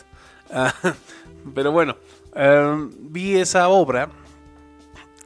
[0.51, 0.73] Ah,
[1.55, 1.97] pero bueno,
[2.35, 4.09] em, vi esa obra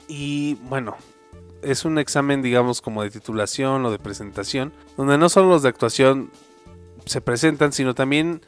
[0.07, 0.97] y bueno,
[1.65, 5.69] es un examen, digamos, como de titulación o de presentación, donde no solo los de
[5.69, 6.31] actuación
[7.05, 8.41] se presentan, sino también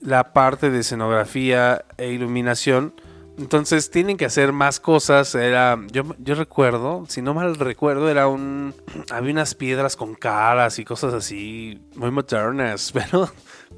[0.00, 2.94] la parte de escenografía e iluminación.
[3.38, 5.34] Entonces tienen que hacer más cosas.
[5.34, 8.74] Era, yo, yo recuerdo, si no mal recuerdo, era un.
[9.10, 13.30] Había unas piedras con caras y cosas así muy modernas, pero,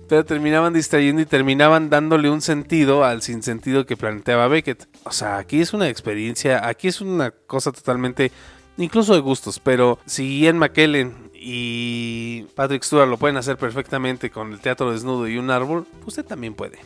[0.08, 4.88] pero terminaban distrayendo y terminaban dándole un sentido al sinsentido que planteaba Beckett.
[5.04, 8.32] O sea, aquí es una experiencia, aquí es una cosa totalmente,
[8.76, 14.52] incluso de gustos, pero si Ian McKellen y Patrick Stewart lo pueden hacer perfectamente con
[14.52, 16.78] el teatro desnudo y un árbol, usted también puede.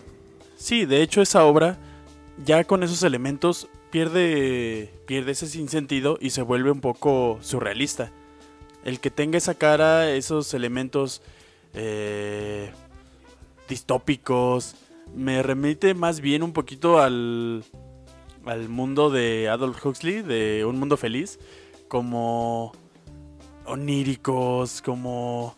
[0.56, 1.78] Sí, de hecho esa obra
[2.44, 8.12] ya con esos elementos pierde pierde ese sinsentido y se vuelve un poco surrealista.
[8.84, 11.22] El que tenga esa cara, esos elementos
[11.74, 12.70] eh,
[13.68, 14.76] distópicos,
[15.14, 17.64] me remite más bien un poquito al,
[18.44, 21.38] al mundo de Adolf Huxley, de Un Mundo Feliz,
[21.88, 22.72] como
[23.64, 25.56] oníricos, como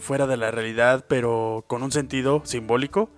[0.00, 3.08] fuera de la realidad, pero con un sentido simbólico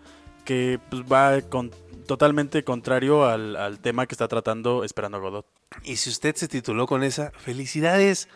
[0.44, 1.70] que pues, va con,
[2.06, 5.46] totalmente contrario al, tema que está tratando Esperando Godot.
[5.84, 8.28] Y si usted se tituló con esa, felicidades.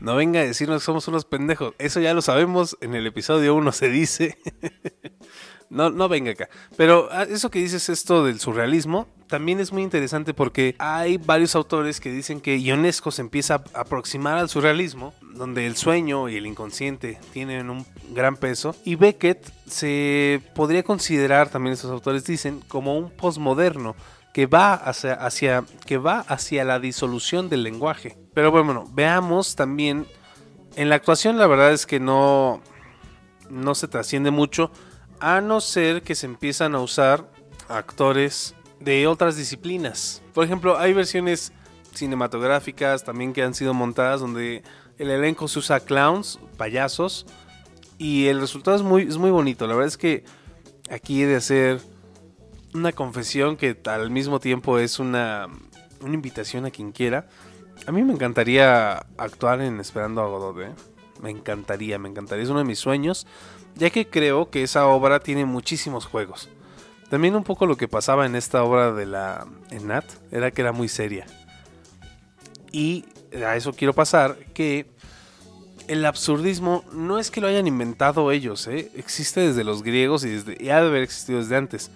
[0.00, 1.74] No venga a decirnos que somos unos pendejos.
[1.78, 2.78] Eso ya lo sabemos.
[2.80, 4.38] En el episodio 1 se dice.
[5.70, 6.48] no, no venga acá.
[6.76, 11.54] Pero ah, eso que dices, esto del surrealismo, también es muy interesante porque hay varios
[11.54, 16.36] autores que dicen que Ionesco se empieza a aproximar al surrealismo, donde el sueño y
[16.36, 22.60] el inconsciente tienen un gran peso, y Beckett se podría considerar, también estos autores dicen,
[22.68, 23.94] como un posmoderno
[24.32, 28.16] que va hacia, hacia, que va hacia la disolución del lenguaje.
[28.34, 30.06] Pero bueno, veamos también,
[30.76, 32.62] en la actuación la verdad es que no,
[33.50, 34.70] no se trasciende mucho,
[35.20, 37.30] a no ser que se empiezan a usar
[37.68, 40.22] actores de otras disciplinas.
[40.34, 41.52] Por ejemplo, hay versiones
[41.94, 44.62] cinematográficas también que han sido montadas donde
[44.98, 47.26] el elenco se usa clowns, payasos,
[47.98, 49.66] y el resultado es muy, es muy bonito.
[49.66, 50.24] La verdad es que
[50.90, 51.80] aquí he de hacer
[52.74, 55.48] una confesión que al mismo tiempo es una,
[56.00, 57.28] una invitación a quien quiera.
[57.86, 60.60] A mí me encantaría actuar en Esperando a Godot.
[60.60, 60.70] ¿eh?
[61.22, 62.44] Me encantaría, me encantaría.
[62.44, 63.26] Es uno de mis sueños
[63.78, 66.48] ya que creo que esa obra tiene muchísimos juegos.
[67.08, 69.46] También un poco lo que pasaba en esta obra de la
[69.82, 71.26] Nat era que era muy seria.
[72.70, 74.90] Y a eso quiero pasar que
[75.86, 78.90] el absurdismo no es que lo hayan inventado ellos, ¿eh?
[78.94, 80.36] existe desde los griegos y,
[80.68, 81.90] ha de haber existido desde antes.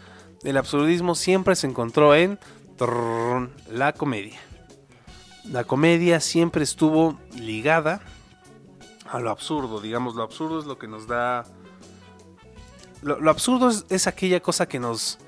[0.44, 2.38] El absurdismo siempre se encontró en
[3.70, 4.40] la comedia.
[5.44, 8.00] La comedia siempre estuvo ligada
[9.10, 11.44] a lo absurdo, digamos, lo absurdo es lo que nos da
[13.02, 15.18] lo, absurdo es, es aquella cosa que nos...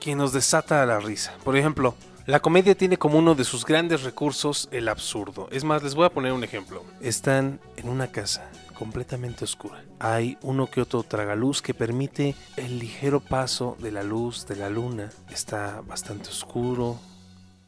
[0.00, 1.34] que nos desata la risa.
[1.44, 1.94] Por ejemplo,
[2.26, 5.48] la comedia tiene como uno de sus grandes recursos el absurdo.
[5.50, 6.82] Es más, les voy a poner un ejemplo.
[7.00, 9.84] Están en una casa completamente oscura.
[9.98, 14.68] Hay uno que otro tragaluz que permite el ligero paso de la luz de la
[14.68, 15.10] luna.
[15.30, 16.98] Está bastante oscuro,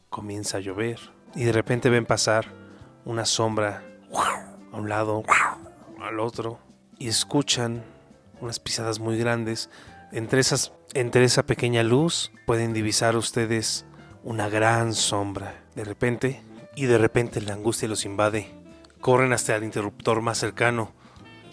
[0.09, 0.99] comienza a llover
[1.35, 2.51] y de repente ven pasar
[3.05, 3.83] una sombra
[4.71, 5.23] a un lado,
[6.01, 6.59] al otro
[6.97, 7.83] y escuchan
[8.41, 9.69] unas pisadas muy grandes.
[10.11, 13.85] Entre, esas, entre esa pequeña luz pueden divisar ustedes
[14.23, 15.55] una gran sombra.
[15.75, 16.41] De repente,
[16.75, 18.51] y de repente la angustia los invade.
[19.01, 20.91] Corren hasta el interruptor más cercano.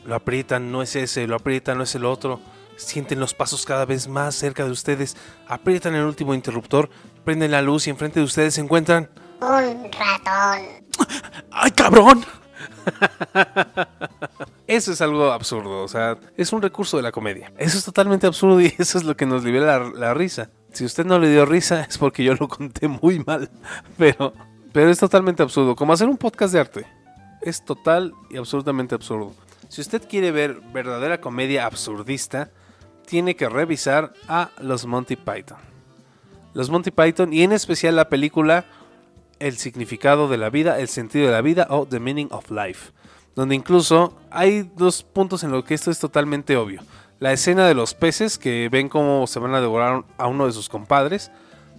[0.04, 2.40] Lo aprietan, no es ese, lo aprietan, no es el otro.
[2.76, 5.16] Sienten los pasos cada vez más cerca de ustedes.
[5.48, 6.90] Aprietan el último interruptor,
[7.24, 9.08] prenden la luz y enfrente de ustedes se encuentran
[9.40, 10.62] Un ratón.
[11.50, 12.24] ¡Ay, cabrón!
[14.66, 17.52] Eso es algo absurdo, o sea, es un recurso de la comedia.
[17.58, 20.50] Eso es totalmente absurdo y eso es lo que nos libera la, risa.
[20.72, 23.50] Si usted no le dio risa es porque yo lo conté muy mal,
[23.98, 24.32] pero,
[24.72, 25.76] pero es totalmente absurdo.
[25.76, 26.86] Como hacer un podcast de arte.
[27.42, 29.34] Es total y absolutamente absurdo.
[29.68, 32.50] Si usted quiere ver verdadera comedia absurdista,
[33.04, 35.58] tiene que revisar a los Monty Python.
[36.54, 38.64] Los Monty Python y en especial la película
[39.40, 42.92] El significado de la vida, el sentido de la vida o The Meaning of Life
[43.34, 46.82] donde incluso hay dos puntos en los que esto es totalmente obvio.
[47.20, 50.52] La escena de los peces que ven cómo se van a devorar a uno de
[50.52, 51.30] sus compadres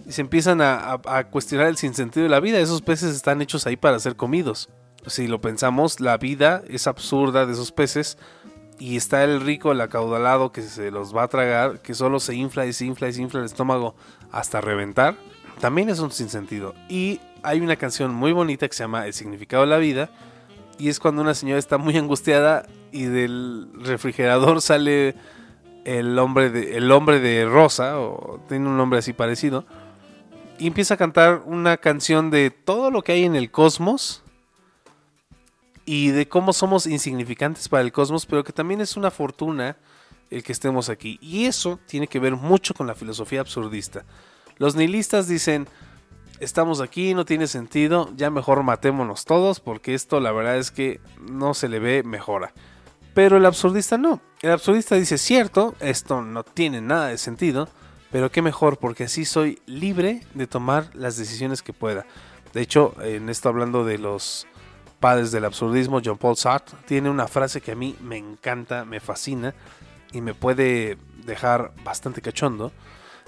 [0.06, 0.98] y se empiezan a,
[1.30, 2.58] cuestionar el sinsentido de la vida.
[2.58, 4.68] Esos peces están hechos ahí para ser comidos.
[5.06, 8.18] Si lo pensamos, la vida es absurda de esos peces
[8.78, 12.34] y está el rico, el acaudalado que se los va a tragar, que solo se
[12.34, 13.94] infla y se infla y se infla el estómago
[14.32, 15.16] hasta reventar.
[15.60, 16.74] También es un sinsentido.
[16.88, 20.10] Y hay una canción muy bonita que se llama El significado de la vida
[20.78, 25.14] y es cuando una señora está muy angustiada y del refrigerador sale
[25.84, 29.64] el hombre de, el hombre de rosa, o tiene un nombre así parecido,
[30.58, 34.22] y empieza a cantar una canción de todo lo que hay en el cosmos
[35.84, 39.76] y de cómo somos insignificantes para el cosmos, pero que también es una fortuna
[40.30, 41.18] el que estemos aquí.
[41.22, 44.04] Y eso tiene que ver mucho con la filosofía absurdista.
[44.58, 45.68] Los nihilistas dicen,
[46.40, 51.00] estamos aquí, no tiene sentido, ya mejor matémonos todos porque esto la verdad es que
[51.20, 52.52] no se le ve mejora.
[53.14, 54.20] Pero el absurdista no.
[54.42, 57.68] El absurdista dice, cierto, esto no tiene nada de sentido,
[58.10, 62.04] pero qué mejor porque así soy libre de tomar las decisiones que pueda.
[62.52, 64.46] De hecho, en esto hablando de los
[65.00, 69.00] padres del absurdismo, John Paul Sartre tiene una frase que a mí me encanta, me
[69.00, 69.54] fascina
[70.12, 72.72] y me puede dejar bastante cachondo.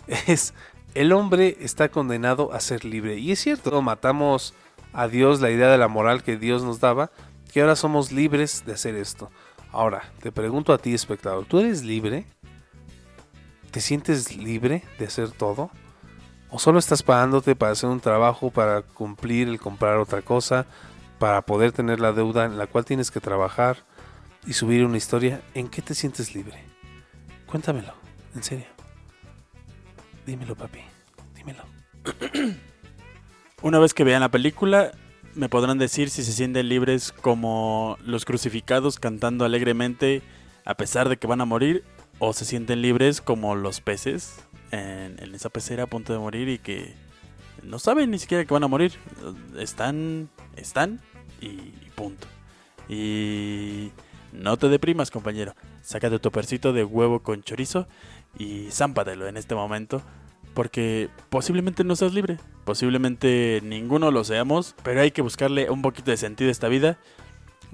[0.26, 0.54] Es
[0.94, 3.18] el hombre está condenado a ser libre.
[3.18, 4.54] Y es cierto, matamos
[4.92, 7.10] a Dios la idea de la moral que Dios nos daba,
[7.52, 9.30] que ahora somos libres de hacer esto.
[9.70, 12.26] Ahora, te pregunto a ti, espectador, ¿tú eres libre?
[13.70, 15.70] ¿Te sientes libre de hacer todo?
[16.50, 20.66] ¿O solo estás pagándote para hacer un trabajo, para cumplir el comprar otra cosa,
[21.18, 23.84] para poder tener la deuda en la cual tienes que trabajar
[24.46, 25.42] y subir una historia?
[25.52, 26.64] ¿En qué te sientes libre?
[27.46, 27.92] Cuéntamelo,
[28.34, 28.77] en serio.
[30.28, 30.80] Dímelo, papi.
[31.34, 31.64] Dímelo.
[33.62, 34.92] Una vez que vean la película,
[35.34, 40.20] me podrán decir si se sienten libres como los crucificados cantando alegremente
[40.66, 41.82] a pesar de que van a morir,
[42.18, 46.58] o se sienten libres como los peces en, esa pecera a punto de morir y
[46.58, 46.92] que
[47.62, 48.92] no saben ni siquiera que van a morir.
[49.56, 51.00] Están, están
[51.40, 52.26] y, y punto.
[52.86, 53.92] Y
[54.32, 55.54] no te deprimas, compañero.
[55.80, 57.88] Sácate tu percito de huevo con chorizo
[58.38, 60.02] y zámpatelo en este momento.
[60.58, 66.10] Porque posiblemente no seas libre, posiblemente ninguno lo seamos, pero hay que buscarle un poquito
[66.10, 66.98] de sentido a esta vida.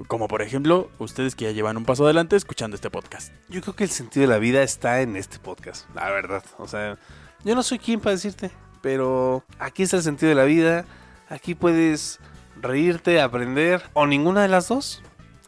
[0.07, 3.33] Como por ejemplo, ustedes que ya llevan un paso adelante escuchando este podcast.
[3.49, 6.45] Yo creo que el sentido de la vida está en este podcast, la verdad.
[6.59, 6.99] O sea,
[7.43, 8.51] Yo no soy quien para decirte,
[8.83, 10.85] pero aquí está el sentido de la vida.
[11.31, 12.21] Aquí puedes
[12.61, 15.03] reírte, aprender o ninguna de las dos.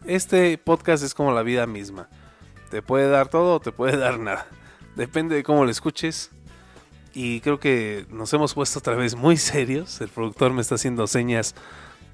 [0.07, 2.09] Este podcast es como la vida misma.
[2.71, 4.47] Te puede dar todo o te puede dar nada.
[4.95, 6.31] Depende de cómo lo escuches.
[7.19, 10.03] Y creo que nos hemos puesto otra vez muy serios.
[10.03, 11.55] El productor me está haciendo señas,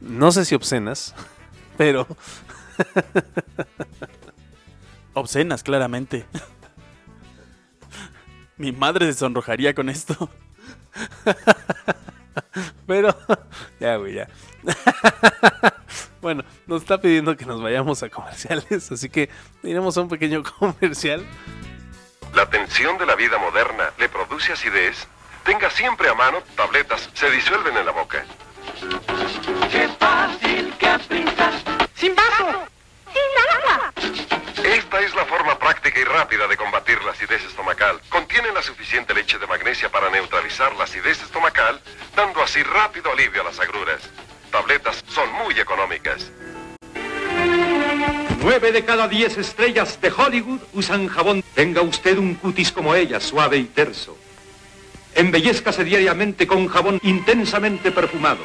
[0.00, 1.12] no sé si obscenas,
[1.76, 2.06] pero
[5.14, 6.24] Obscenas, claramente.
[8.56, 10.30] Mi madre se sonrojaría con esto.
[12.86, 13.12] Pero,
[13.80, 14.28] ya, güey, ya.
[16.20, 19.30] bueno, nos está pidiendo que nos vayamos a comerciales, así que
[19.64, 21.26] iremos a un pequeño comercial.
[22.34, 25.06] La tensión de la vida moderna le produce acidez.
[25.44, 28.24] Tenga siempre a mano tabletas, se disuelven en la boca.
[31.94, 32.66] ¡Sin vaso!
[33.12, 33.92] ¡Sin agua!
[34.64, 38.00] Esta es la forma práctica y rápida de combatir la acidez estomacal.
[38.08, 41.80] Contiene la suficiente leche de magnesia para neutralizar la acidez estomacal,
[42.16, 44.00] dando así rápido alivio a las agruras.
[44.50, 46.30] Tabletas son muy económicas.
[48.42, 51.44] Nueve de cada diez estrellas de Hollywood usan jabón.
[51.54, 54.16] Tenga usted un cutis como ella, suave y terso.
[55.14, 58.40] Embellezcase diariamente con jabón intensamente perfumado.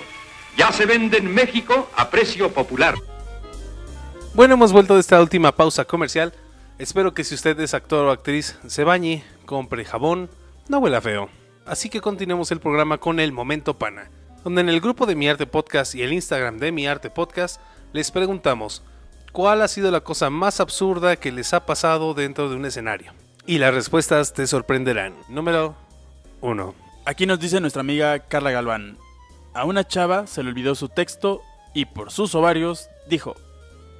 [0.55, 2.93] Ya se vende en México a precio popular.
[4.35, 6.31] Bueno, hemos vuelto de esta última pausa comercial.
[6.77, 10.29] Espero que si usted es actor o actriz, se bañe, compre jabón,
[10.69, 11.27] no huela feo.
[11.65, 14.11] Así que continuemos el programa con el Momento Pana,
[14.43, 17.59] donde en el grupo de Mi Arte Podcast y el Instagram de Mi Arte Podcast
[17.93, 18.83] les preguntamos
[19.37, 23.13] cuál ha sido la cosa más absurda que les ha pasado dentro de un escenario.
[23.45, 25.13] Y las respuestas te sorprenderán.
[25.29, 25.75] Número
[26.41, 26.73] 1.
[27.05, 28.97] Aquí nos dice nuestra amiga Carla Galván.
[29.53, 31.43] A una chava se le olvidó su texto
[31.75, 33.35] y por sus ovarios dijo,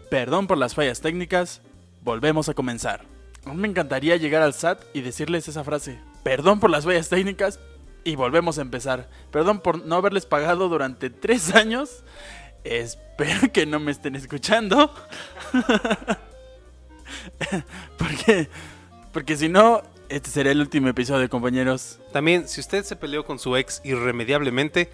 [0.10, 1.62] perdón por las fallas técnicas,
[2.02, 3.06] volvemos a comenzar.
[3.46, 6.00] Me encantaría llegar al SAT y decirles esa frase.
[6.24, 7.60] Perdón por las fallas técnicas
[8.04, 9.08] y volvemos a empezar.
[9.30, 12.04] Perdón por no haberles pagado durante tres años.
[12.70, 14.94] Espero que no me estén escuchando.
[17.98, 18.50] porque,
[19.14, 22.00] porque si no, este será el último episodio, compañeros.
[22.12, 24.90] También, si usted se peleó con su ex irremediablemente,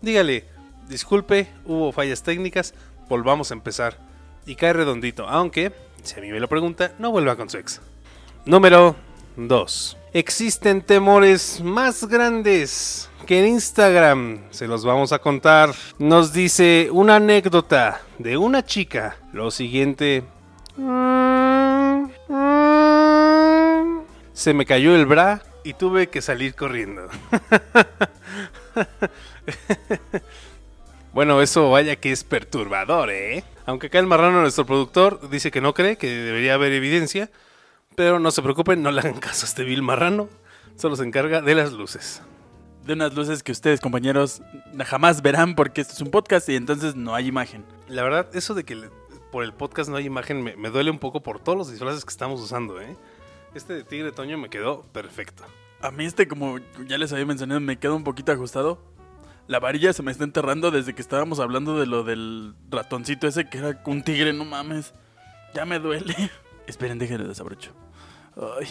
[0.00, 0.44] dígale,
[0.88, 2.74] disculpe, hubo fallas técnicas,
[3.08, 3.98] volvamos a empezar.
[4.44, 7.80] Y cae redondito, aunque, si a mí me lo pregunta, no vuelva con su ex.
[8.44, 8.96] Número
[9.36, 10.01] 2.
[10.14, 14.42] Existen temores más grandes que en Instagram.
[14.50, 15.70] Se los vamos a contar.
[15.98, 19.16] Nos dice una anécdota de una chica.
[19.32, 20.22] Lo siguiente.
[24.34, 27.08] Se me cayó el bra y tuve que salir corriendo.
[31.14, 33.44] Bueno, eso vaya que es perturbador, ¿eh?
[33.66, 37.28] Aunque acá el marrano, nuestro productor, dice que no cree, que debería haber evidencia.
[37.94, 40.28] Pero no se preocupen, no le hagan caso a este vil marrano.
[40.76, 42.22] Solo se encarga de las luces.
[42.84, 44.42] De unas luces que ustedes, compañeros,
[44.84, 47.64] jamás verán porque esto es un podcast y entonces no hay imagen.
[47.88, 48.88] La verdad, eso de que
[49.30, 52.04] por el podcast no hay imagen me, me duele un poco por todos los disfraces
[52.04, 52.96] que estamos usando, ¿eh?
[53.54, 55.44] Este de Tigre Toño me quedó perfecto.
[55.80, 58.78] A mí este, como ya les había mencionado, me queda un poquito ajustado.
[59.48, 63.48] La varilla se me está enterrando desde que estábamos hablando de lo del ratoncito ese
[63.48, 64.94] que era un tigre, no mames.
[65.54, 66.14] Ya me duele.
[66.66, 67.72] Esperen, déjenme desabrocho.
[68.36, 68.66] Ay.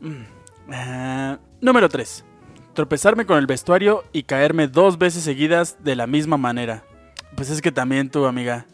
[0.00, 0.72] Mm.
[0.72, 2.24] Ah, número 3.
[2.74, 6.84] Tropezarme con el vestuario y caerme dos veces seguidas de la misma manera.
[7.34, 8.66] Pues es que también tú, amiga.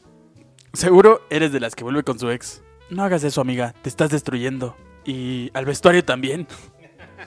[0.72, 2.62] Seguro eres de las que vuelve con su ex.
[2.90, 3.74] No hagas eso, amiga.
[3.82, 4.76] Te estás destruyendo.
[5.04, 6.46] Y al vestuario también.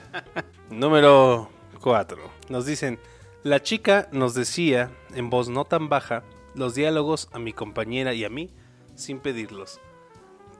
[0.70, 2.18] Número 4.
[2.48, 2.98] Nos dicen,
[3.42, 6.22] la chica nos decía, en voz no tan baja,
[6.54, 8.50] los diálogos a mi compañera y a mí,
[8.94, 9.80] sin pedirlos.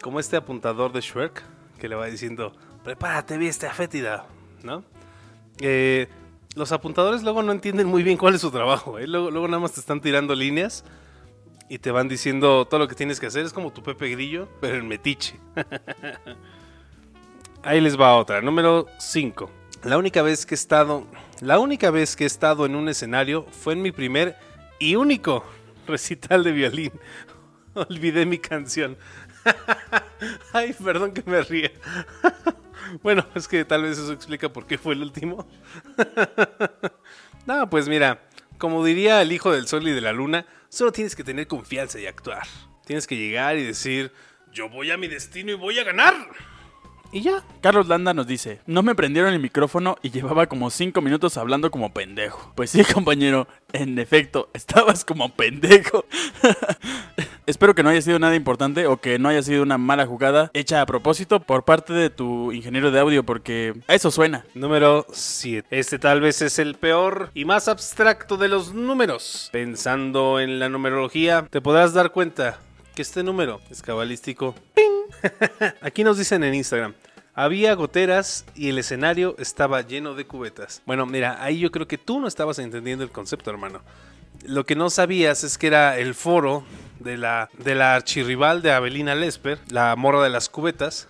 [0.03, 1.43] Como este apuntador de Shrek,
[1.79, 2.53] que le va diciendo,
[2.85, 4.27] prepárate, viste, fétida,
[4.63, 4.85] ¿no?
[5.61, 6.09] Eh,
[6.55, 9.07] los apuntadores luego no entienden muy bien cuál es su trabajo, ¿eh?
[9.07, 10.85] luego, luego nada más te están tirando líneas
[11.69, 13.45] y te van diciendo todo lo que tienes que hacer.
[13.45, 15.39] Es como tu Pepe Grillo, pero en metiche.
[17.63, 18.41] Ahí les va otra.
[18.41, 19.51] Número 5.
[19.85, 21.07] La única vez que he estado.
[21.41, 24.37] La única vez que he estado en un escenario fue en mi primer
[24.79, 25.45] y único
[25.87, 26.93] recital de violín.
[27.75, 28.97] Olvidé mi canción.
[30.53, 31.73] Ay, perdón que me ríe.
[33.03, 35.49] bueno, es que tal vez eso explica por qué fue el último.
[37.47, 38.29] no, pues mira,
[38.59, 41.99] como diría el hijo del sol y de la luna, solo tienes que tener confianza
[41.99, 42.47] y actuar.
[42.87, 44.13] Tienes que llegar y decir,
[44.53, 46.15] yo voy a mi destino y voy a ganar.
[47.11, 47.43] Y ya.
[47.63, 51.71] Carlos Landa nos dice, no me prendieron el micrófono y llevaba como 5 minutos hablando
[51.71, 52.53] como pendejo.
[52.55, 56.05] Pues sí, compañero, en efecto, estabas como pendejo.
[57.49, 60.51] Espero que no haya sido nada importante o que no haya sido una mala jugada
[60.53, 64.45] hecha a propósito por parte de tu ingeniero de audio, porque a eso suena.
[64.53, 65.67] Número 7.
[65.71, 69.49] Este tal vez es el peor y más abstracto de los números.
[69.51, 72.59] Pensando en la numerología, te podrás dar cuenta
[72.95, 74.55] que este número es cabalístico.
[74.75, 75.33] ¡Ping!
[75.81, 76.93] Aquí nos dicen en Instagram.
[77.33, 80.83] Había goteras y el escenario estaba lleno de cubetas.
[80.85, 83.81] Bueno, mira, ahí yo creo que tú no estabas entendiendo el concepto, hermano.
[84.45, 86.63] Lo que no sabías es que era el foro
[87.09, 91.09] de la, de la de Abelina Lesper, la morra de las cubetas.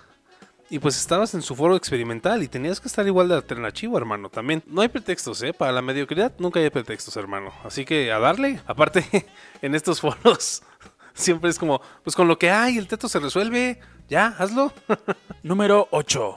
[0.70, 4.28] Y pues estabas en su foro experimental y tenías que estar igual de alternativo, hermano,
[4.28, 4.62] también.
[4.66, 5.52] No hay pretextos, ¿eh?
[5.52, 7.52] Para la mediocridad nunca hay pretextos, hermano.
[7.64, 8.60] Así que a darle.
[8.66, 9.26] Aparte,
[9.62, 10.62] en estos foros
[11.14, 13.80] siempre es como, pues con lo que hay, el teto se resuelve.
[14.08, 14.72] Ya, hazlo.
[15.42, 16.36] Número 8.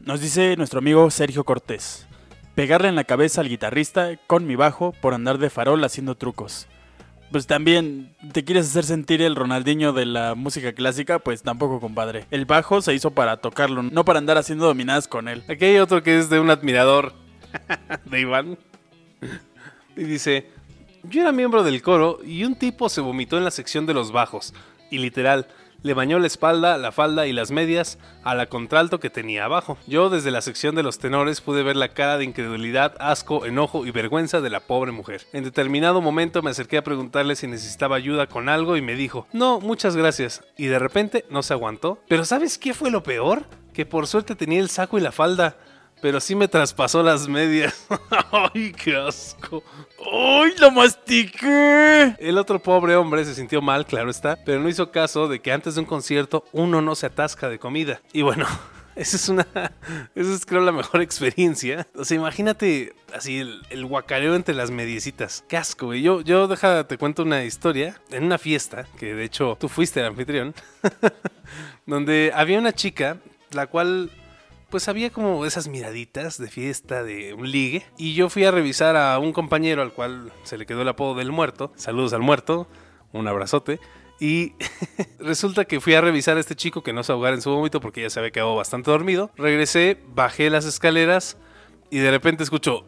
[0.00, 2.06] Nos dice nuestro amigo Sergio Cortés.
[2.54, 6.66] Pegarle en la cabeza al guitarrista con mi bajo por andar de farol haciendo trucos.
[7.30, 11.18] Pues también, ¿te quieres hacer sentir el Ronaldinho de la música clásica?
[11.18, 12.24] Pues tampoco, compadre.
[12.30, 15.44] El bajo se hizo para tocarlo, no para andar haciendo dominadas con él.
[15.48, 17.12] Aquí hay otro que es de un admirador
[18.06, 18.58] de Iván.
[19.94, 20.50] Y dice,
[21.02, 24.10] yo era miembro del coro y un tipo se vomitó en la sección de los
[24.10, 24.54] bajos.
[24.90, 25.48] Y literal,
[25.82, 29.78] le bañó la espalda, la falda y las medias a la contralto que tenía abajo.
[29.86, 33.86] Yo desde la sección de los tenores pude ver la cara de incredulidad, asco, enojo
[33.86, 35.26] y vergüenza de la pobre mujer.
[35.32, 39.26] En determinado momento me acerqué a preguntarle si necesitaba ayuda con algo y me dijo,
[39.32, 40.42] no, muchas gracias.
[40.56, 42.02] Y de repente no se aguantó.
[42.08, 43.44] Pero ¿sabes qué fue lo peor?
[43.72, 45.56] Que por suerte tenía el saco y la falda.
[46.00, 47.86] Pero sí me traspasó las medias.
[48.54, 49.62] ¡Ay, qué asco!
[50.12, 52.14] ¡Ay, la mastiqué!
[52.18, 55.52] El otro pobre hombre se sintió mal, claro está, pero no hizo caso de que
[55.52, 58.00] antes de un concierto uno no se atasca de comida.
[58.12, 58.46] Y bueno,
[58.96, 59.46] esa es una.
[60.14, 61.86] Esa es, creo, la mejor experiencia.
[61.96, 65.44] O sea, imagínate así el, el guacareo entre las mediecitas.
[65.48, 66.02] Qué asco, güey.
[66.02, 68.00] Yo, yo, deja, te cuento una historia.
[68.10, 70.54] En una fiesta, que de hecho tú fuiste el anfitrión,
[71.86, 73.18] donde había una chica,
[73.50, 74.10] la cual
[74.70, 77.86] pues había como esas miraditas de fiesta de un ligue.
[77.96, 81.14] Y yo fui a revisar a un compañero al cual se le quedó el apodo
[81.14, 81.72] del muerto.
[81.76, 82.68] Saludos al muerto,
[83.12, 83.80] un abrazote.
[84.20, 84.54] Y
[85.18, 87.80] resulta que fui a revisar a este chico que no se ahogara en su vómito
[87.80, 89.30] porque ya se había quedado bastante dormido.
[89.36, 91.36] Regresé, bajé las escaleras
[91.90, 92.84] y de repente escucho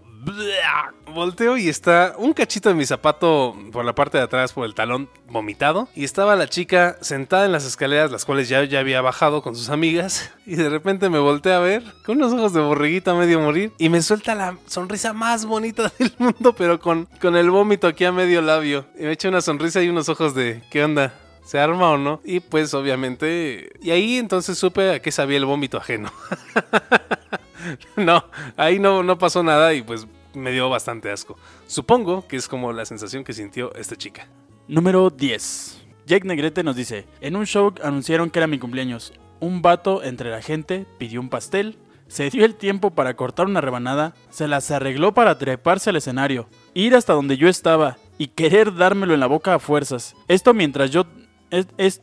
[1.06, 4.74] Volteo y está un cachito de mi zapato por la parte de atrás, por el
[4.74, 5.88] talón vomitado.
[5.94, 9.56] Y estaba la chica sentada en las escaleras, las cuales ya, ya había bajado con
[9.56, 10.30] sus amigas.
[10.46, 13.72] Y de repente me volteé a ver con unos ojos de borreguita medio morir.
[13.78, 18.04] Y me suelta la sonrisa más bonita del mundo, pero con, con el vómito aquí
[18.04, 18.86] a medio labio.
[18.98, 21.14] Y me echa una sonrisa y unos ojos de ¿qué onda?
[21.44, 22.20] ¿Se arma o no?
[22.24, 23.72] Y pues obviamente...
[23.80, 26.12] Y ahí entonces supe a qué sabía el vómito ajeno.
[27.96, 28.24] no,
[28.56, 31.36] ahí no, no pasó nada y pues me dio bastante asco.
[31.66, 34.28] Supongo que es como la sensación que sintió esta chica.
[34.68, 35.82] Número 10.
[36.06, 39.12] Jake Negrete nos dice, en un show anunciaron que era mi cumpleaños.
[39.40, 43.60] Un vato entre la gente pidió un pastel, se dio el tiempo para cortar una
[43.60, 48.74] rebanada, se las arregló para treparse al escenario, ir hasta donde yo estaba y querer
[48.74, 50.14] dármelo en la boca a fuerzas.
[50.28, 51.06] Esto mientras yo...
[51.50, 52.00] Es, es,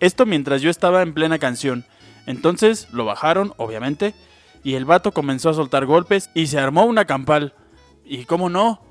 [0.00, 1.84] esto mientras yo estaba en plena canción.
[2.26, 4.14] Entonces lo bajaron, obviamente,
[4.62, 7.54] y el vato comenzó a soltar golpes y se armó una campal.
[8.04, 8.82] Y cómo no,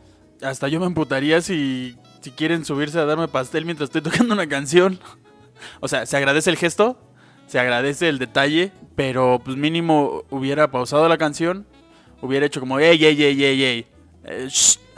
[0.41, 4.47] hasta yo me emputaría si, si quieren subirse a darme pastel mientras estoy tocando una
[4.47, 4.99] canción.
[5.79, 6.99] O sea, se agradece el gesto,
[7.45, 11.67] se agradece el detalle, pero pues mínimo hubiera pausado la canción,
[12.19, 13.87] hubiera hecho como, ey, ey, ey, ey, ey.
[14.23, 14.47] Eh,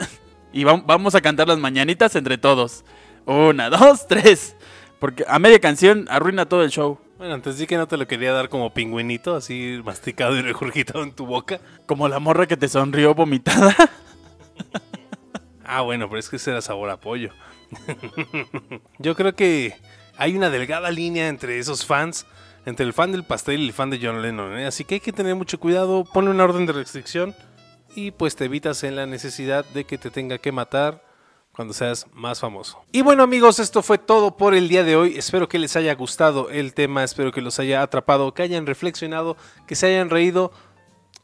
[0.53, 2.85] y vam- vamos a cantar las mañanitas entre todos.
[3.25, 4.55] Una, dos, tres.
[4.99, 6.97] Porque a media canción arruina todo el show.
[7.23, 11.03] Bueno, antes di que no te lo quería dar como pingüinito, así masticado y regurgitado
[11.03, 11.61] en tu boca.
[11.85, 13.73] Como la morra que te sonrió vomitada.
[15.63, 17.31] Ah, bueno, pero es que ese era sabor a pollo.
[18.99, 19.73] Yo creo que
[20.17, 22.25] hay una delgada línea entre esos fans,
[22.65, 24.59] entre el fan del pastel y el fan de John Lennon.
[24.59, 24.65] ¿eh?
[24.65, 27.33] Así que hay que tener mucho cuidado, pone una orden de restricción
[27.95, 31.01] y pues te evitas en la necesidad de que te tenga que matar
[31.53, 32.83] cuando seas más famoso.
[32.91, 35.15] Y bueno amigos, esto fue todo por el día de hoy.
[35.17, 39.37] Espero que les haya gustado el tema, espero que los haya atrapado, que hayan reflexionado,
[39.67, 40.51] que se hayan reído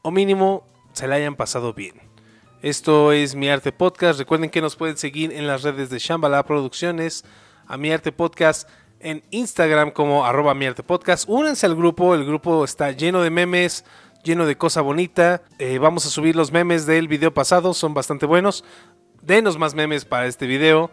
[0.01, 2.09] o mínimo se la hayan pasado bien.
[2.61, 4.19] Esto es Mi Arte Podcast.
[4.19, 7.25] Recuerden que nos pueden seguir en las redes de Shambhala Producciones,
[7.67, 8.69] a Mi Arte Podcast
[8.99, 11.25] en Instagram como arroba Mi Arte Podcast.
[11.27, 13.85] Únanse al grupo, el grupo está lleno de memes,
[14.23, 15.41] lleno de cosa bonita.
[15.57, 18.63] Eh, vamos a subir los memes del video pasado, son bastante buenos.
[19.21, 20.91] Denos más memes para este video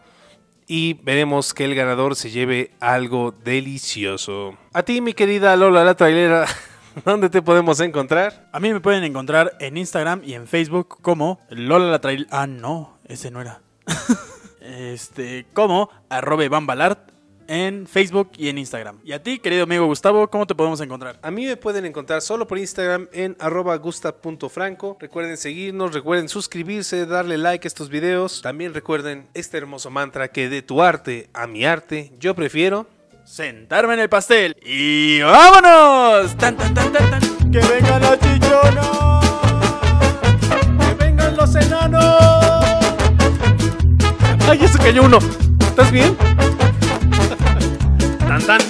[0.66, 4.56] y veremos que el ganador se lleve algo delicioso.
[4.72, 6.46] A ti, mi querida Lola la trailera,
[7.04, 8.48] ¿dónde te podemos encontrar?
[8.52, 12.26] A mí me pueden encontrar en Instagram y en Facebook como Lola la trail.
[12.30, 13.62] Ah, no, ese no era.
[14.60, 17.15] este, como arroba Bambalart.
[17.48, 18.98] En Facebook y en Instagram.
[19.04, 21.18] Y a ti, querido amigo Gustavo, ¿cómo te podemos encontrar?
[21.22, 24.96] A mí me pueden encontrar solo por Instagram en arroba gusta.franco.
[25.00, 28.42] Recuerden seguirnos, recuerden suscribirse, darle like a estos videos.
[28.42, 32.86] También recuerden este hermoso mantra que de tu arte a mi arte, yo prefiero...
[33.26, 36.36] Sentarme en el pastel y vámonos.
[36.36, 37.50] Tan, tan, tan, tan, tan.
[37.50, 39.24] Que vengan los chichonos.
[40.78, 42.04] ¡Que vengan los enanos!
[44.48, 45.18] Ay, eso cayó uno
[48.36, 48.66] tan tan.